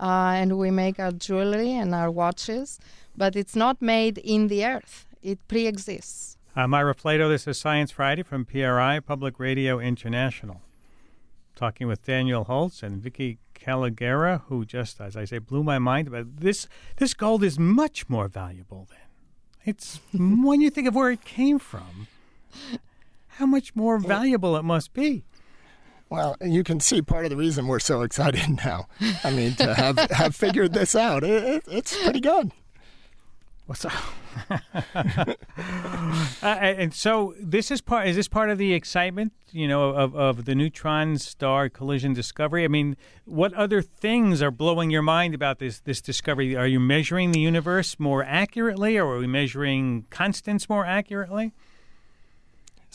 [0.00, 2.78] uh, and we make our jewelry and our watches.
[3.16, 5.06] But it's not made in the earth.
[5.22, 6.36] It pre-exists.
[6.54, 7.28] I'm Ira Flatow.
[7.28, 10.60] This is Science Friday from PRI, Public Radio International.
[11.54, 16.10] Talking with Daniel Holz and Vicky Kalogera, who just, as I say, blew my mind.
[16.10, 18.98] But this this gold is much more valuable than
[19.66, 22.06] it's when you think of where it came from.
[23.28, 25.24] How much more valuable it must be.
[26.08, 28.86] Well, you can see part of the reason we're so excited now.
[29.24, 32.52] I mean, to have have figured this out, it, it, it's pretty good.
[33.66, 33.92] What's up?
[34.94, 35.34] uh,
[36.42, 38.06] and so this is part.
[38.06, 39.32] Is this part of the excitement?
[39.50, 42.64] You know, of of the neutron star collision discovery.
[42.64, 46.54] I mean, what other things are blowing your mind about this this discovery?
[46.54, 51.52] Are you measuring the universe more accurately, or are we measuring constants more accurately?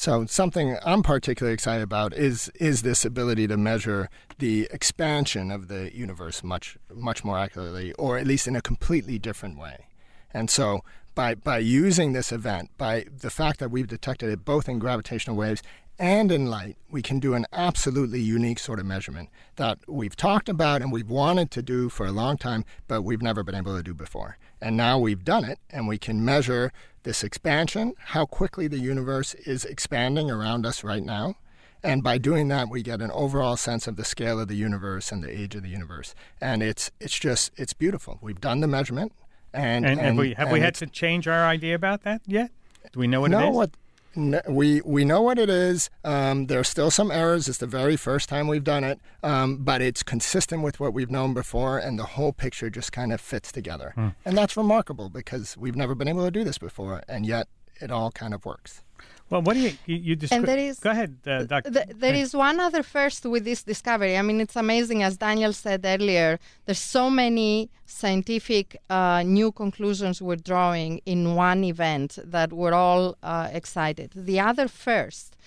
[0.02, 4.10] So something I'm particularly excited about is is this ability to measure
[4.40, 9.20] the expansion of the universe much much more accurately, or at least in a completely
[9.20, 9.86] different way.
[10.34, 10.80] And so
[11.14, 15.38] by by using this event, by the fact that we've detected it both in gravitational
[15.38, 15.62] waves
[16.00, 20.50] and in light, we can do an absolutely unique sort of measurement that we've talked
[20.50, 23.78] about and we've wanted to do for a long time, but we've never been able
[23.78, 24.40] to do before.
[24.60, 26.72] And now we've done it, and we can measure
[27.04, 31.36] this expansion, how quickly the universe is expanding around us right now.
[31.84, 35.12] And by doing that, we get an overall sense of the scale of the universe
[35.12, 36.14] and the age of the universe.
[36.40, 38.20] And it's it's just it's beautiful.
[38.22, 39.14] We've done the measurement,
[39.52, 42.52] and And, have we have we had to change our idea about that yet?
[42.94, 43.56] Do we know what know it is?
[43.56, 43.72] what
[44.16, 45.90] we we know what it is.
[46.04, 47.48] Um, there are still some errors.
[47.48, 51.12] It's the very first time we've done it, um, but it's consistent with what we've
[51.12, 53.94] known before, and the whole picture just kind of fits together.
[53.96, 54.10] Hmm.
[54.26, 57.48] And that's remarkable because we've never been able to do this before, and yet
[57.80, 58.84] it all kind of works.
[59.32, 61.72] Well, what do you you, you descri- And there is- Go ahead, uh, Doctor.
[61.72, 64.14] Th- there is one other first with this discovery.
[64.18, 66.30] I mean, it's amazing, as Daniel said earlier.
[66.66, 73.06] There's so many scientific uh, new conclusions we're drawing in one event that we're all
[73.24, 74.10] uh, excited.
[74.32, 75.38] The other first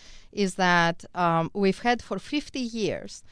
[0.45, 3.23] is that um, we've had for 50 years.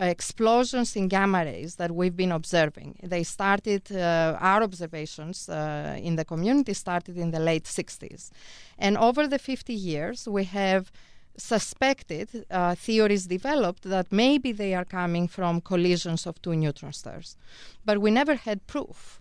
[0.00, 2.98] Uh, explosions in gamma rays that we've been observing.
[3.00, 8.30] They started, uh, our observations uh, in the community started in the late 60s.
[8.76, 10.90] And over the 50 years, we have
[11.36, 17.36] suspected uh, theories developed that maybe they are coming from collisions of two neutron stars.
[17.84, 19.20] But we never had proof.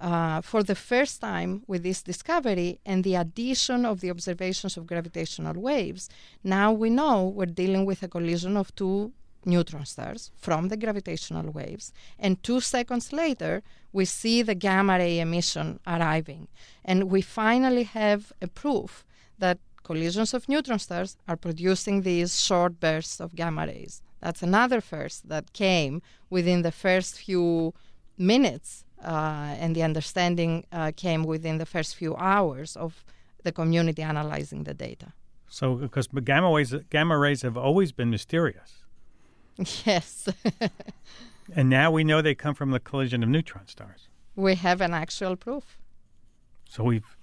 [0.00, 4.86] Uh, for the first time with this discovery and the addition of the observations of
[4.86, 6.08] gravitational waves,
[6.42, 9.12] now we know we're dealing with a collision of two
[9.46, 11.92] neutron stars from the gravitational waves.
[12.18, 16.48] And two seconds later, we see the gamma ray emission arriving.
[16.84, 19.04] And we finally have a proof
[19.38, 24.02] that collisions of neutron stars are producing these short bursts of gamma rays.
[24.20, 27.74] That's another first that came within the first few
[28.16, 33.04] minutes, uh, and the understanding uh, came within the first few hours of
[33.42, 35.12] the community analyzing the data.
[35.48, 38.83] So, because gamma rays gamma rays have always been mysterious.
[39.86, 40.28] Yes,
[41.54, 44.08] And now we know they come from the collision of neutron stars.
[44.34, 45.78] we have an actual proof.
[46.68, 47.16] So we've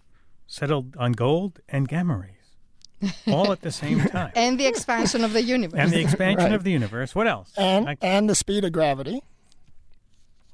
[0.48, 4.32] settled on gold and gamma rays all at the same time.
[4.36, 5.80] And the expansion of the universe.
[5.80, 6.54] And the expansion Right.
[6.54, 7.16] of the universe.
[7.16, 7.52] What else?
[7.58, 9.24] And I- and the speed of gravity.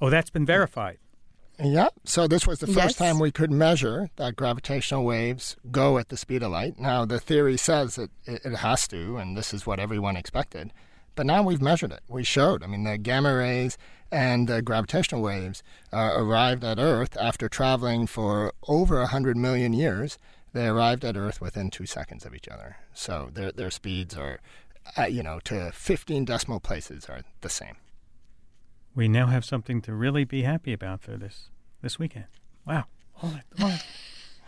[0.00, 0.98] oh, that's been verified.
[1.62, 1.88] Yeah.
[2.04, 2.94] So this was the first Yes.
[2.96, 6.78] time we could measure that gravitational waves go at the speed of light.
[6.78, 10.72] Now the theory says that it, it has to, and this is what everyone expected.
[11.18, 12.02] But now we've measured it.
[12.06, 12.62] We showed.
[12.62, 13.76] I mean, the gamma rays
[14.12, 20.16] and the gravitational waves uh, arrived at Earth after traveling for over 100 million years.
[20.52, 22.76] They arrived at Earth within two seconds of each other.
[22.94, 24.38] So their, their speeds are,
[24.96, 27.74] uh, you know, to 15 decimal places are the same.
[28.94, 31.50] We now have something to really be happy about for this
[31.82, 32.26] this weekend.
[32.64, 32.84] Wow.
[33.20, 33.84] All that, all that.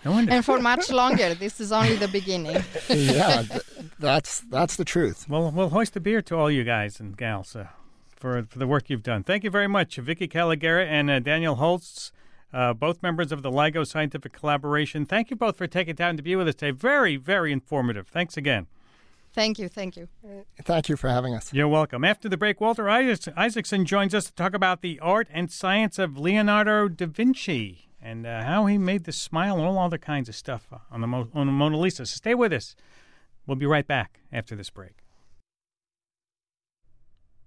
[0.04, 0.33] No wonder.
[0.33, 1.35] and for much longer.
[1.35, 2.62] This is only the beginning.
[2.88, 3.62] yeah, th-
[4.00, 5.28] that's that's the truth.
[5.28, 7.68] Well, we'll hoist a beer to all you guys and gals uh,
[8.16, 9.22] for for the work you've done.
[9.22, 12.12] Thank you very much, Vicky Kalogera and uh, Daniel Holz,
[12.52, 15.06] uh, both members of the LIGO Scientific Collaboration.
[15.06, 16.72] Thank you both for taking time to be with us today.
[16.72, 18.08] Very, very informative.
[18.08, 18.66] Thanks again.
[19.32, 20.08] Thank you, thank you.
[20.60, 21.52] Thank you for having us.
[21.52, 22.04] You're welcome.
[22.04, 26.18] After the break, Walter Isaacson joins us to talk about the art and science of
[26.18, 30.34] Leonardo da Vinci and uh, how he made the smile and all other kinds of
[30.34, 32.06] stuff on the, Mo- on the Mona Lisa.
[32.06, 32.74] So stay with us.
[33.50, 34.98] We'll be right back after this break.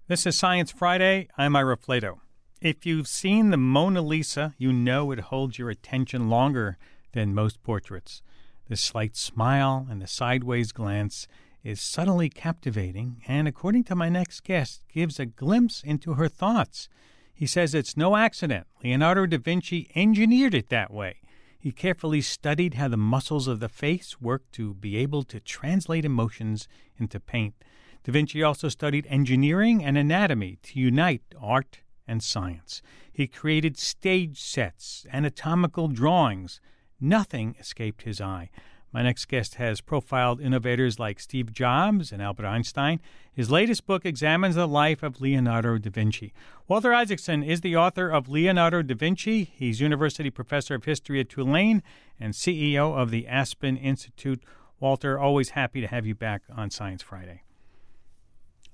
[0.06, 1.28] This is Science Friday.
[1.38, 2.18] I'm Ira Flatow.
[2.60, 6.76] If you've seen the Mona Lisa, you know it holds your attention longer
[7.14, 8.20] than most portraits.
[8.68, 11.26] The slight smile and the sideways glance
[11.62, 16.90] is subtly captivating, and according to my next guest, gives a glimpse into her thoughts.
[17.32, 18.66] He says it's no accident.
[18.82, 21.22] Leonardo da Vinci engineered it that way.
[21.64, 26.04] He carefully studied how the muscles of the face work to be able to translate
[26.04, 27.54] emotions into paint.
[28.02, 32.82] Da Vinci also studied engineering and anatomy to unite art and science.
[33.10, 36.60] He created stage sets, anatomical drawings.
[37.00, 38.50] Nothing escaped his eye.
[38.94, 43.00] My next guest has profiled innovators like Steve Jobs and Albert Einstein.
[43.32, 46.32] His latest book examines the life of Leonardo da Vinci.
[46.68, 49.50] Walter Isaacson is the author of Leonardo da Vinci.
[49.52, 51.82] He's University Professor of History at Tulane
[52.20, 54.44] and CEO of the Aspen Institute.
[54.78, 57.42] Walter, always happy to have you back on Science Friday.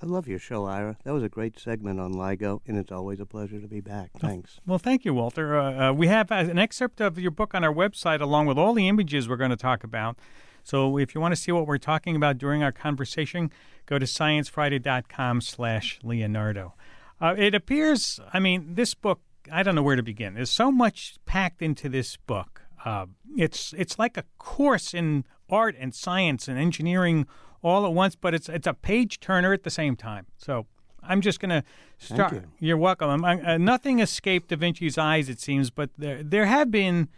[0.03, 0.97] I love your show, Ira.
[1.05, 4.11] That was a great segment on LIGO, and it's always a pleasure to be back.
[4.19, 4.59] Thanks.
[4.67, 5.59] Well, thank you, Walter.
[5.59, 8.73] Uh, uh, we have an excerpt of your book on our website, along with all
[8.73, 10.19] the images we're going to talk about.
[10.65, 13.51] So if you want to see what we're talking about during our conversation,
[13.87, 16.75] go to sciencefriday.com slash Leonardo.
[17.21, 19.21] Uh, it appears, I mean, this book,
[19.53, 20.35] I don't know where to begin.
[20.35, 22.63] There's so much packed into this book.
[22.85, 27.27] Uh, it's it's like a course in art and science and engineering
[27.63, 30.27] all at once, but it's it's a page turner at the same time.
[30.37, 30.67] So
[31.03, 31.65] I'm just going to
[31.99, 32.45] start.
[32.59, 32.75] You.
[32.75, 33.25] are welcome.
[33.25, 37.09] uh, nothing escaped Da Vinci's eyes, it seems, but there there have been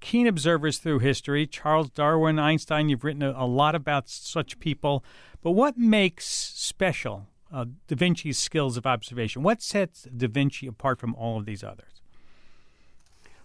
[0.00, 1.46] keen observers through history.
[1.46, 2.88] Charles Darwin, Einstein.
[2.88, 5.04] You've written a, a lot about such people.
[5.42, 9.42] But what makes special uh, Da Vinci's skills of observation?
[9.42, 12.02] What sets Da Vinci apart from all of these others?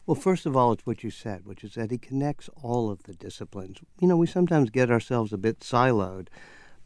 [0.06, 3.04] Well, first of all, it's what you said, which is that he connects all of
[3.04, 3.80] the disciplines.
[4.02, 6.28] You know, we sometimes get ourselves a bit siloed,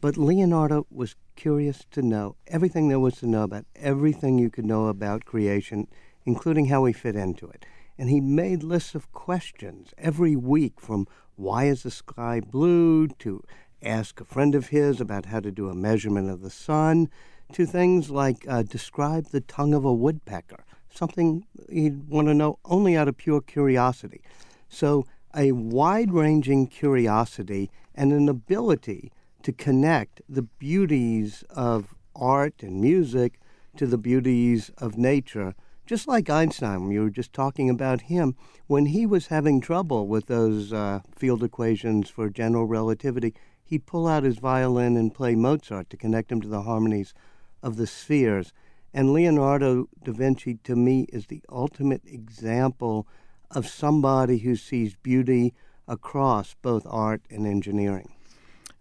[0.00, 4.64] but Leonardo was curious to know everything there was to know about everything you could
[4.64, 5.88] know about creation,
[6.24, 7.66] including how we fit into it.
[7.98, 13.42] And he made lists of questions every week from why is the sky blue to
[13.82, 17.10] ask a friend of his about how to do a measurement of the sun
[17.52, 20.64] to things like uh, describe the tongue of a woodpecker
[20.98, 24.20] something he'd want to know only out of pure curiosity.
[24.68, 32.80] So, a wide ranging curiosity and an ability to connect the beauties of art and
[32.80, 33.38] music
[33.76, 35.54] to the beauties of nature.
[35.86, 38.34] Just like Einstein, we were just talking about him,
[38.66, 43.32] when he was having trouble with those uh, field equations for general relativity,
[43.64, 47.14] he'd pull out his violin and play Mozart to connect him to the harmonies
[47.62, 48.52] of the spheres.
[48.92, 53.06] And Leonardo da Vinci, to me, is the ultimate example
[53.50, 55.54] of somebody who sees beauty
[55.86, 58.12] across both art and engineering.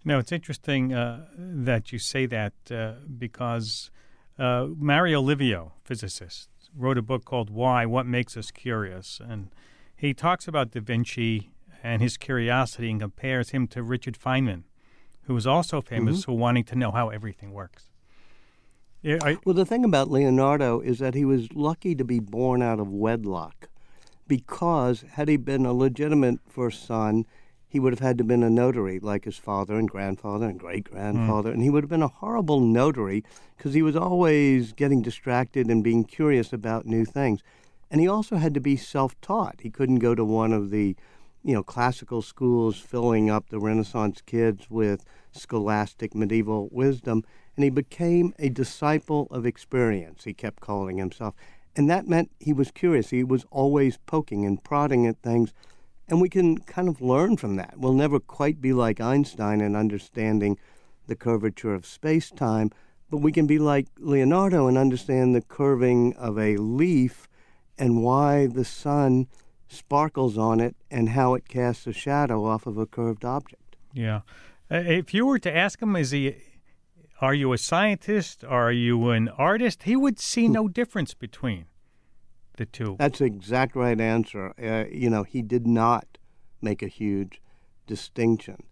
[0.03, 3.91] No, it's interesting uh, that you say that uh, because
[4.39, 7.85] uh, Mario Livio, physicist, wrote a book called Why?
[7.85, 9.19] What Makes Us Curious?
[9.21, 9.49] And
[9.95, 11.51] he talks about Da Vinci
[11.83, 14.63] and his curiosity and compares him to Richard Feynman,
[15.23, 16.31] who was also famous mm-hmm.
[16.31, 17.89] for wanting to know how everything works.
[19.07, 22.61] Yeah, I, well, the thing about Leonardo is that he was lucky to be born
[22.61, 23.69] out of wedlock,
[24.27, 27.25] because had he been a legitimate first son,
[27.69, 30.59] he would have had to have been a notary like his father and grandfather and
[30.59, 31.53] great grandfather, mm.
[31.53, 33.23] and he would have been a horrible notary
[33.55, 37.41] because he was always getting distracted and being curious about new things.
[37.89, 39.61] And he also had to be self-taught.
[39.61, 40.97] He couldn't go to one of the,
[41.45, 47.23] you know, classical schools filling up the Renaissance kids with scholastic medieval wisdom
[47.57, 51.33] and he became a disciple of experience, he kept calling himself.
[51.75, 53.09] And that meant he was curious.
[53.09, 55.53] He was always poking and prodding at things.
[56.07, 57.73] And we can kind of learn from that.
[57.77, 60.57] We'll never quite be like Einstein in understanding
[61.07, 62.71] the curvature of space time,
[63.09, 67.27] but we can be like Leonardo and understand the curving of a leaf
[67.77, 69.27] and why the sun
[69.67, 73.75] sparkles on it and how it casts a shadow off of a curved object.
[73.93, 74.21] Yeah.
[74.69, 76.35] Uh, if you were to ask him, is he
[77.21, 78.43] are you a scientist?
[78.43, 79.83] Are you an artist?
[79.83, 80.53] He would see hmm.
[80.53, 81.65] no difference between
[82.57, 82.95] the two.
[82.99, 84.53] That's the exact right answer.
[84.61, 86.17] Uh, you know, he did not
[86.61, 87.41] make a huge
[87.85, 88.63] distinction.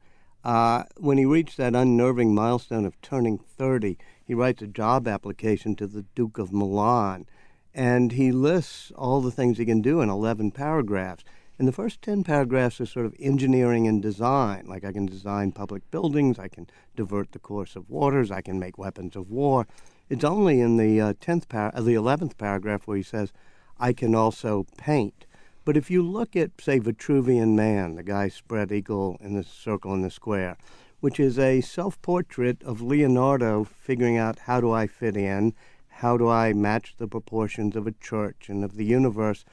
[0.43, 5.75] Uh, when he reached that unnerving milestone of turning 30, he writes a job application
[5.75, 7.25] to the Duke of Milan,
[7.73, 11.23] and he lists all the things he can do in 11 paragraphs.
[11.58, 14.66] And the first 10 paragraphs are sort of engineering and design.
[14.68, 18.60] Like I can design public buildings, I can divert the course of waters, I can
[18.60, 19.66] make weapons of war.
[20.10, 23.32] It's only in the uh, 10th par- uh, the 11th paragraph where he says,
[23.80, 25.26] I can also paint.
[25.64, 29.93] But if you look at, say, Vitruvian Man, the guy spread eagle in the circle
[29.93, 30.58] in the square,
[30.99, 35.53] which is a self portrait of Leonardo figuring out how do I fit in,
[35.88, 39.45] how do I match the proportions of a church and of the universe.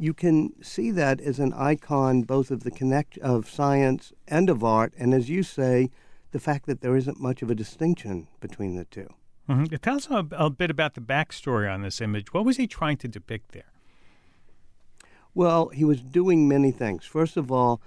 [0.00, 4.64] You can see that as an icon both of the connect of science and of
[4.64, 5.90] art, and as you say,
[6.30, 9.06] the fact that there isn't much of a distinction between the 2
[9.46, 9.76] mm-hmm.
[9.76, 12.32] Tell us a, a bit about the backstory on this image.
[12.32, 13.70] What was he trying to depict there?
[15.34, 17.04] Well, he was doing many things.
[17.04, 17.82] First of all,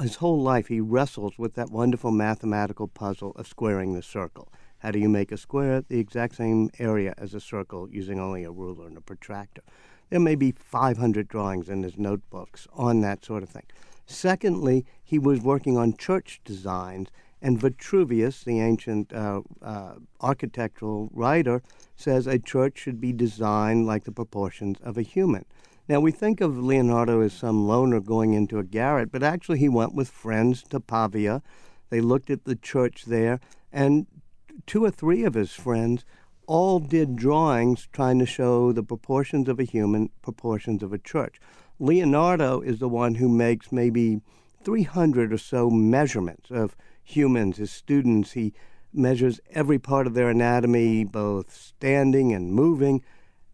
[0.00, 4.50] his whole life he wrestles with that wonderful mathematical puzzle of squaring the circle.
[4.78, 8.44] How do you make a square the exact same area as a circle using only
[8.44, 9.62] a ruler and a protractor?
[10.10, 13.66] There may be 500 drawings in his notebooks on that sort of thing.
[14.06, 17.08] Secondly, he was working on church designs,
[17.42, 21.62] and Vitruvius, the ancient uh, uh, architectural writer,
[21.94, 25.44] says a church should be designed like the proportions of a human.
[25.88, 29.68] Now, we think of Leonardo as some loner going into a garret, but actually he
[29.68, 31.42] went with friends to Pavia.
[31.90, 33.40] They looked at the church there,
[33.72, 34.06] and
[34.66, 36.04] two or three of his friends
[36.48, 41.38] all did drawings trying to show the proportions of a human, proportions of a church.
[41.78, 44.20] Leonardo is the one who makes maybe
[44.64, 46.74] 300 or so measurements of
[47.04, 48.32] humans, his students.
[48.32, 48.54] He
[48.94, 53.02] measures every part of their anatomy, both standing and moving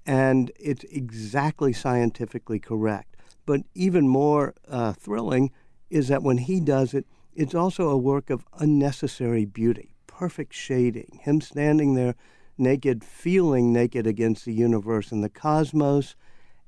[0.06, 3.16] and it's exactly scientifically correct.
[3.46, 5.50] But even more uh, thrilling
[5.90, 11.20] is that when he does it, it's also a work of unnecessary beauty, perfect shading,
[11.22, 12.14] him standing there
[12.56, 16.16] naked, feeling naked against the universe and the cosmos.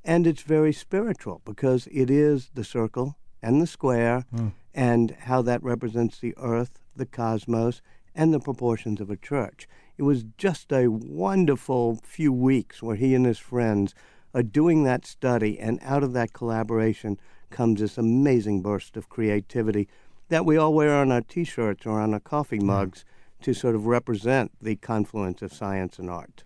[0.04, 4.52] And it's very spiritual because it is the circle and the square mm.
[4.74, 7.82] and how that represents the earth, the cosmos,
[8.14, 9.68] and the proportions of a church.
[9.98, 13.94] It was just a wonderful few weeks where he and his friends
[14.34, 17.18] are doing that study, and out of that collaboration
[17.50, 19.88] comes this amazing burst of creativity
[20.28, 23.15] that we all wear on our t shirts or on our coffee mugs mm.
[23.46, 26.42] To sort of represent the confluence of science and art.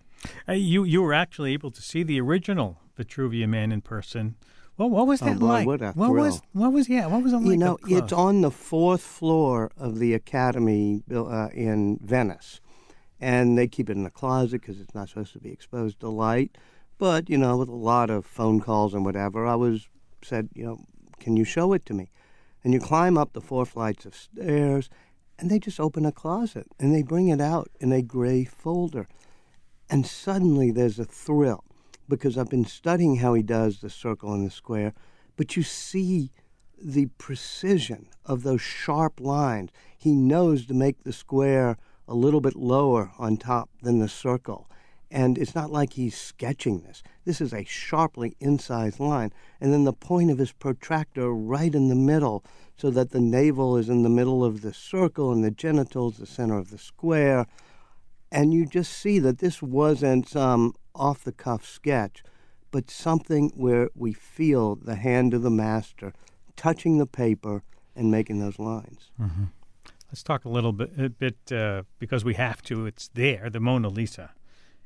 [0.47, 4.35] Uh, you, you were actually able to see the original Vitruvian Man in person.
[4.77, 5.65] Well, what was that oh, boy, like?
[5.65, 7.07] What, what was what was yeah?
[7.07, 7.47] What was it like?
[7.47, 12.61] You know, it's on the fourth floor of the Academy uh, in Venice,
[13.19, 16.09] and they keep it in a closet because it's not supposed to be exposed to
[16.09, 16.55] light.
[16.99, 19.89] But you know, with a lot of phone calls and whatever, I was
[20.23, 20.85] said, you know,
[21.19, 22.11] can you show it to me?
[22.63, 24.87] And you climb up the four flights of stairs,
[25.41, 29.07] and they just open a closet and they bring it out in a gray folder,
[29.89, 31.65] and suddenly there's a thrill
[32.07, 34.93] because I've been studying how he does the circle and the square,
[35.35, 36.31] but you see
[36.81, 39.71] the precision of those sharp lines.
[39.97, 41.77] He knows to make the square
[42.07, 44.69] a little bit lower on top than the circle.
[45.09, 47.03] And it's not like he's sketching this.
[47.25, 49.33] This is a sharply incised line.
[49.59, 52.43] And then the point of his protractor right in the middle,
[52.81, 56.25] so that the navel is in the middle of the circle and the genitals the
[56.25, 57.45] center of the square.
[58.31, 62.23] And you just see that this wasn't some off the cuff sketch,
[62.71, 66.11] but something where we feel the hand of the master
[66.55, 67.61] touching the paper
[67.95, 69.11] and making those lines.
[69.21, 69.43] Mm-hmm.
[70.09, 72.87] Let's talk a little bit, a bit uh, because we have to.
[72.87, 74.31] It's there, the Mona Lisa,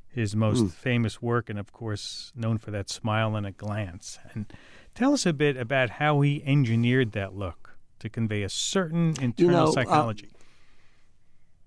[0.06, 0.70] his most mm.
[0.70, 4.18] famous work, and of course known for that smile and a glance.
[4.34, 4.52] And
[4.94, 7.65] tell us a bit about how he engineered that look
[8.00, 10.28] to convey a certain internal you know, uh, psychology.
[10.32, 10.38] Uh,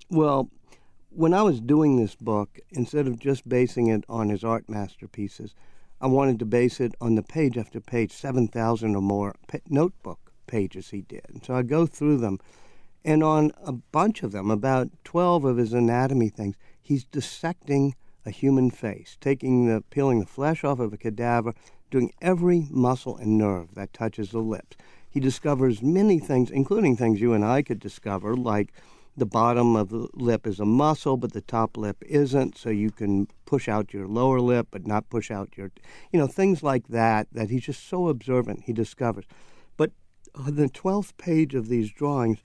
[0.09, 0.49] well,
[1.09, 5.55] when I was doing this book, instead of just basing it on his art masterpieces,
[6.01, 9.35] I wanted to base it on the page after page, 7,000 or more
[9.69, 11.25] notebook pages he did.
[11.29, 12.39] And so I go through them
[13.05, 18.31] and on a bunch of them, about 12 of his anatomy things, he's dissecting a
[18.31, 21.53] human face, taking the peeling the flesh off of a cadaver,
[21.89, 24.75] doing every muscle and nerve that touches the lips.
[25.09, 28.71] He discovers many things, including things you and I could discover, like
[29.17, 32.91] the bottom of the lip is a muscle, but the top lip isn't, so you
[32.91, 35.71] can push out your lower lip, but not push out your,
[36.11, 39.25] you know, things like that, that he's just so observant, he discovers.
[39.77, 39.91] But
[40.35, 42.37] on the 12th page of these drawings,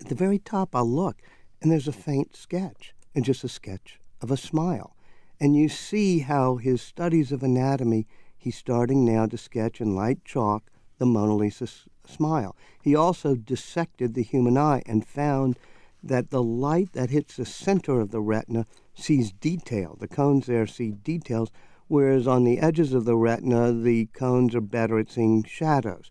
[0.00, 1.20] at the very top, I'll look,
[1.60, 4.96] and there's a faint sketch, and just a sketch of a smile.
[5.40, 8.06] And you see how his studies of anatomy,
[8.36, 11.66] he's starting now to sketch in light chalk the Mona Lisa
[12.06, 12.56] smile.
[12.82, 15.58] He also dissected the human eye and found
[16.02, 19.96] that the light that hits the center of the retina sees detail.
[19.98, 21.50] The cones there see details,
[21.88, 26.10] whereas on the edges of the retina, the cones are better at seeing shadows.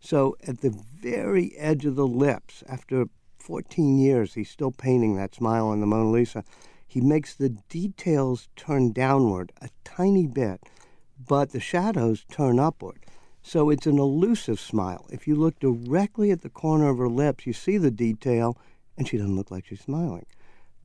[0.00, 3.06] So at the very edge of the lips, after
[3.38, 6.44] 14 years, he's still painting that smile on the Mona Lisa.
[6.86, 10.62] He makes the details turn downward a tiny bit,
[11.18, 13.04] but the shadows turn upward.
[13.46, 15.06] So it's an elusive smile.
[15.10, 18.56] If you look directly at the corner of her lips, you see the detail,
[18.96, 20.24] and she doesn't look like she's smiling.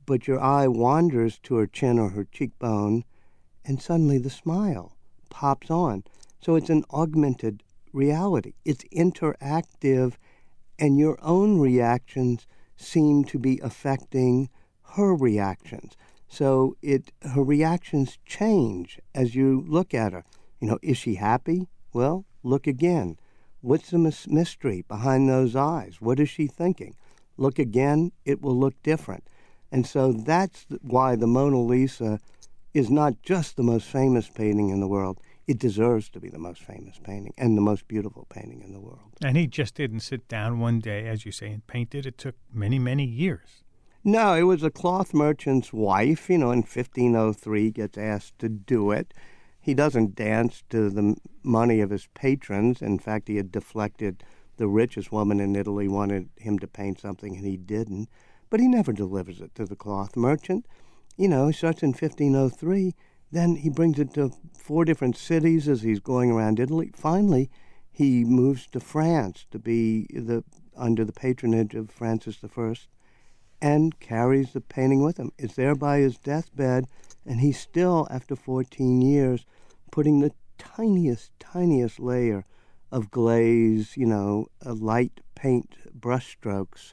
[0.04, 3.04] But your eye wanders to her chin or her cheekbone,
[3.64, 4.94] and suddenly the smile
[5.30, 6.04] pops on.
[6.42, 7.62] So it's an augmented
[7.94, 8.52] reality.
[8.66, 10.14] It's interactive,
[10.78, 12.46] and your own reactions
[12.76, 14.50] seem to be affecting
[14.96, 15.96] her reactions.
[16.28, 20.24] So it her reactions change as you look at her.
[20.60, 21.66] You know, is she happy?
[21.94, 23.18] Well, look again.
[23.60, 25.96] What's the mystery behind those eyes?
[26.00, 26.96] What is she thinking?
[27.36, 29.24] Look again, it will look different.
[29.72, 32.20] And so that's why the Mona Lisa
[32.74, 35.18] is not just the most famous painting in the world.
[35.46, 38.80] It deserves to be the most famous painting and the most beautiful painting in the
[38.80, 39.00] world.
[39.22, 42.06] And he just didn't sit down one day, as you say, and paint it.
[42.06, 43.64] It took many, many years.
[44.04, 48.92] No, it was a cloth merchant's wife, you know, in 1503 gets asked to do
[48.92, 49.12] it.
[49.60, 52.80] He doesn't dance to the money of his patrons.
[52.80, 54.24] In fact, he had deflected
[54.56, 58.08] the richest woman in Italy wanted him to paint something and he didn't.
[58.48, 60.66] But he never delivers it to the cloth merchant.
[61.16, 62.94] You know, he starts in 1503,
[63.30, 66.90] then he brings it to four different cities as he's going around Italy.
[66.94, 67.50] Finally,
[67.90, 70.42] he moves to France to be the
[70.76, 72.74] under the patronage of Francis I
[73.60, 75.32] and carries the painting with him.
[75.38, 76.86] It's there by his deathbed,
[77.30, 79.46] and he's still, after 14 years,
[79.92, 82.44] putting the tiniest, tiniest layer
[82.90, 86.92] of glaze, you know, light paint brushstrokes,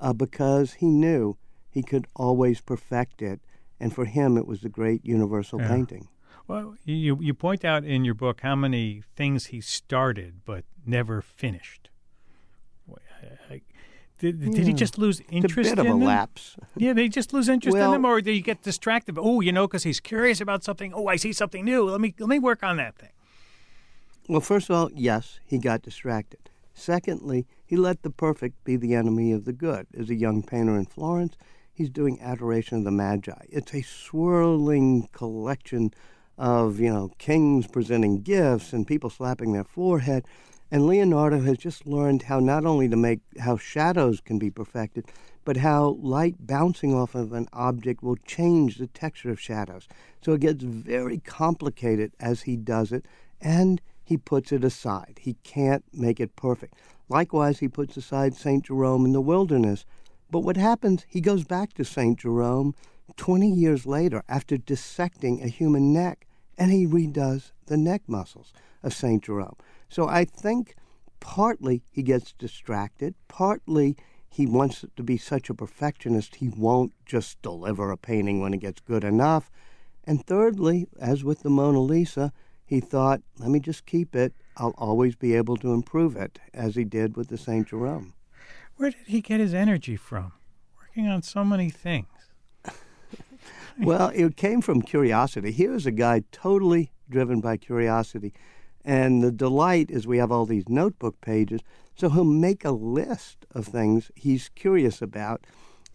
[0.00, 1.36] uh, because he knew
[1.70, 3.40] he could always perfect it.
[3.78, 5.68] And for him, it was a great universal yeah.
[5.68, 6.08] painting.
[6.48, 11.22] Well, you, you point out in your book how many things he started but never
[11.22, 11.88] finished.
[14.18, 14.76] Did, did he hmm.
[14.76, 16.00] just lose interest a bit of a them?
[16.00, 16.56] lapse.
[16.76, 19.16] Yeah, they just lose interest well, in them, or do you get distracted?
[19.18, 20.92] Oh, you know, because he's curious about something.
[20.92, 21.88] Oh, I see something new.
[21.88, 23.10] Let me let me work on that thing.
[24.28, 26.50] Well, first of all, yes, he got distracted.
[26.74, 29.86] Secondly, he let the perfect be the enemy of the good.
[29.96, 31.36] As a young painter in Florence,
[31.72, 33.46] he's doing Adoration of the Magi.
[33.48, 35.92] It's a swirling collection
[36.36, 40.24] of you know kings presenting gifts and people slapping their forehead.
[40.70, 45.06] And Leonardo has just learned how not only to make how shadows can be perfected,
[45.44, 49.88] but how light bouncing off of an object will change the texture of shadows.
[50.20, 53.06] So it gets very complicated as he does it,
[53.40, 55.20] and he puts it aside.
[55.22, 56.74] He can't make it perfect.
[57.08, 58.64] Likewise, he puts aside St.
[58.64, 59.86] Jerome in the wilderness.
[60.30, 62.18] But what happens, he goes back to St.
[62.18, 62.74] Jerome
[63.16, 66.26] 20 years later after dissecting a human neck,
[66.58, 68.52] and he redoes the neck muscles
[68.82, 69.22] of St.
[69.22, 69.56] Jerome.
[69.88, 70.74] So I think
[71.20, 73.96] partly he gets distracted, partly
[74.28, 78.60] he wants to be such a perfectionist he won't just deliver a painting when it
[78.60, 79.50] gets good enough.
[80.04, 82.32] And thirdly, as with the Mona Lisa,
[82.64, 84.34] he thought, let me just keep it.
[84.56, 87.66] I'll always be able to improve it, as he did with the St.
[87.66, 88.14] Jerome.
[88.76, 90.32] Where did he get his energy from?
[90.78, 92.06] Working on so many things.
[93.80, 95.50] well, it came from curiosity.
[95.50, 98.34] He was a guy totally driven by curiosity.
[98.84, 101.60] And the delight is we have all these notebook pages.
[101.94, 105.44] So he'll make a list of things he's curious about.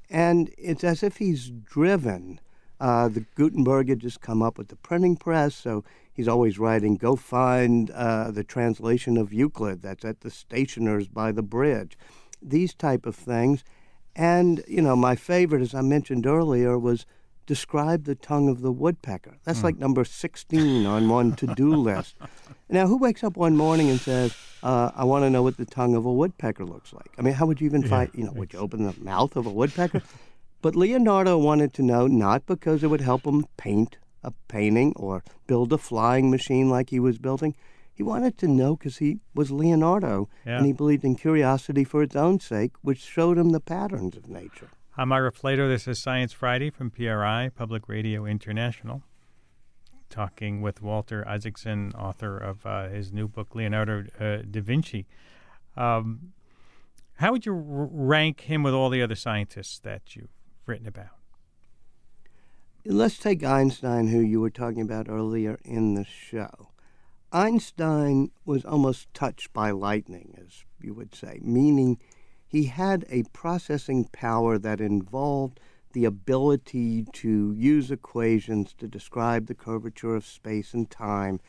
[0.10, 2.40] And it's as if he's driven.
[2.80, 6.98] Uh, the Gutenberg had just come up with the printing press, so he's always writing,
[6.98, 11.98] go find uh, the translation of Euclid that's at the stationer's by the bridge.
[12.42, 13.64] These type of things.
[14.16, 17.06] And, you know, my favorite, as I mentioned earlier, was
[17.46, 19.38] describe the tongue of the woodpecker.
[19.44, 19.64] That's mm.
[19.64, 22.16] like number 16 on one to do list.
[22.70, 25.66] Now, who wakes up one morning and says, uh, I want to know what the
[25.66, 27.12] tongue of a woodpecker looks like?
[27.18, 29.36] I mean, how would you even yeah, find, you know, would you open the mouth
[29.36, 30.02] of a woodpecker?
[30.62, 35.24] but Leonardo wanted to know not because it would help him paint a painting or
[35.48, 37.56] build a flying machine like he was building.
[37.94, 40.58] He wanted to know because he was Leonardo yeah.
[40.58, 44.28] and he believed in curiosity for its own sake, which showed him the patterns of
[44.28, 44.70] nature.
[44.96, 45.68] I'm Ira Flatow.
[45.68, 49.02] This is Science Friday from PRI, Public Radio International.
[50.12, 55.08] Talking with Walter Isaacson, author of uh, his new book, Leonardo uh, da Vinci.
[55.76, 56.34] Um,
[57.16, 60.30] how would you r- rank him with all the other scientists that you've
[60.68, 61.18] written about?
[62.86, 66.70] Let's take Einstein, who you were talking about earlier in the show.
[67.32, 71.98] Einstein was almost touched by lightning, as you would say, meaning
[72.54, 75.60] he had a processing power that involved
[75.94, 81.40] the ability to use equations to describe the curvature of space and time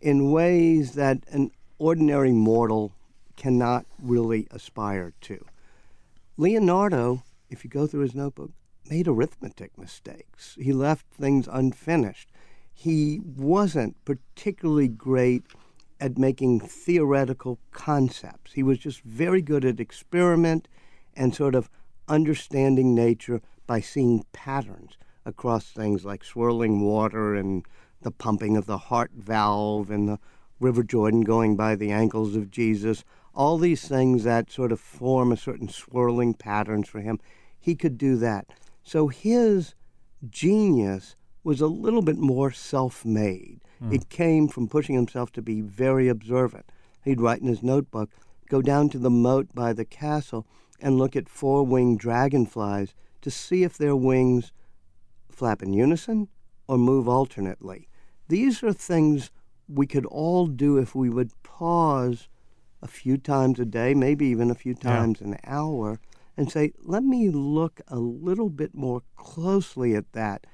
[0.00, 2.92] in ways that an ordinary mortal
[3.36, 5.44] cannot really aspire to.
[6.36, 8.50] Leonardo, if you go through his notebook,
[8.90, 10.56] made arithmetic mistakes.
[10.60, 12.32] He left things unfinished.
[12.74, 15.44] He wasn't particularly great
[16.00, 18.52] at making theoretical concepts.
[18.52, 20.68] He was just very good at experiment
[21.14, 21.68] and sort of
[22.08, 27.64] understanding nature by seeing patterns across things like swirling water and
[28.00, 30.18] the pumping of the heart valve and the
[30.60, 35.30] River Jordan going by the ankles of Jesus, all these things that sort of form
[35.30, 37.20] a certain swirling patterns for him.
[37.58, 38.46] He could do that.
[38.82, 39.74] So his
[40.28, 43.60] genius was a little bit more self made.
[43.82, 43.94] Mm.
[43.94, 46.70] It came from pushing himself to be very observant.
[47.04, 48.10] He'd write in his notebook,
[48.48, 50.46] go down to the moat by the castle
[50.80, 54.52] and look at four winged dragonflies to see if their wings
[55.30, 56.28] flap in unison
[56.66, 57.88] or move alternately.
[58.28, 59.30] These are things
[59.68, 62.28] we could all do if we would pause
[62.80, 65.28] a few times a day, maybe even a few times yeah.
[65.28, 66.00] an hour,
[66.36, 70.46] and say, let me look a little bit more closely at that.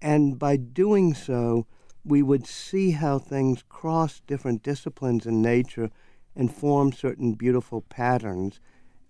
[0.00, 1.66] And by doing so,
[2.04, 5.90] we would see how things cross different disciplines in nature
[6.34, 8.60] and form certain beautiful patterns.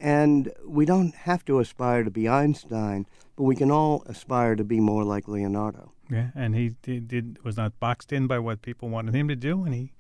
[0.01, 4.65] And we don't have to aspire to be Einstein, but we can all aspire to
[4.65, 5.93] be more like Leonardo.
[6.11, 9.37] Yeah, and he did, did was not boxed in by what people wanted him to
[9.37, 9.93] do, and he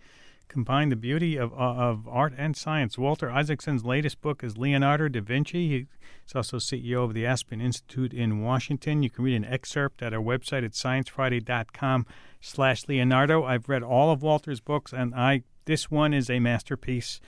[0.53, 2.98] combined the beauty of, uh, of art and science.
[2.98, 5.68] Walter Isaacson's latest book is Leonardo da Vinci.
[5.68, 9.03] He's also CEO of the Aspen Institute in Washington.
[9.03, 12.07] You can read an excerpt at our website at sciencefriday.com
[12.40, 13.44] slash Leonardo.
[13.44, 17.20] I've read all of Walter's books, and I this one is a masterpiece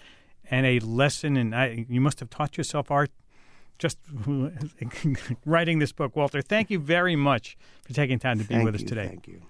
[0.51, 1.37] and a lesson.
[1.37, 3.11] And I, you must have taught yourself art
[3.79, 3.99] just
[5.47, 6.43] writing this book, Walter.
[6.43, 7.57] Thank you very much
[7.87, 9.09] for taking time to be thank with you, us today.
[9.09, 9.43] Thank you.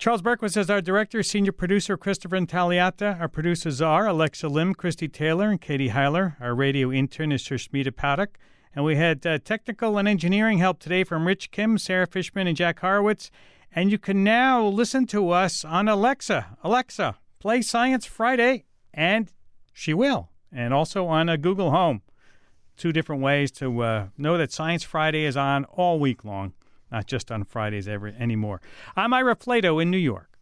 [0.00, 3.20] Charles Bergquist is our director, senior producer Christopher Intagliata.
[3.20, 6.36] Our producers are Alexa Lim, Christie Taylor, and Katie Hiler.
[6.40, 8.28] Our radio intern is Sushmita Pathak.
[8.74, 12.56] And we had uh, technical and engineering help today from Rich Kim, Sarah Fishman, and
[12.56, 13.30] Jack Horowitz.
[13.74, 16.56] And you can now listen to us on Alexa.
[16.64, 19.30] Alexa, play Science Friday, and
[19.70, 20.30] she will.
[20.50, 22.00] And also on a Google Home.
[22.78, 26.54] Two different ways to uh, know that Science Friday is on all week long,
[26.90, 28.60] not just on Fridays every, anymore.
[28.96, 30.29] I'm Ira Flatow in New York.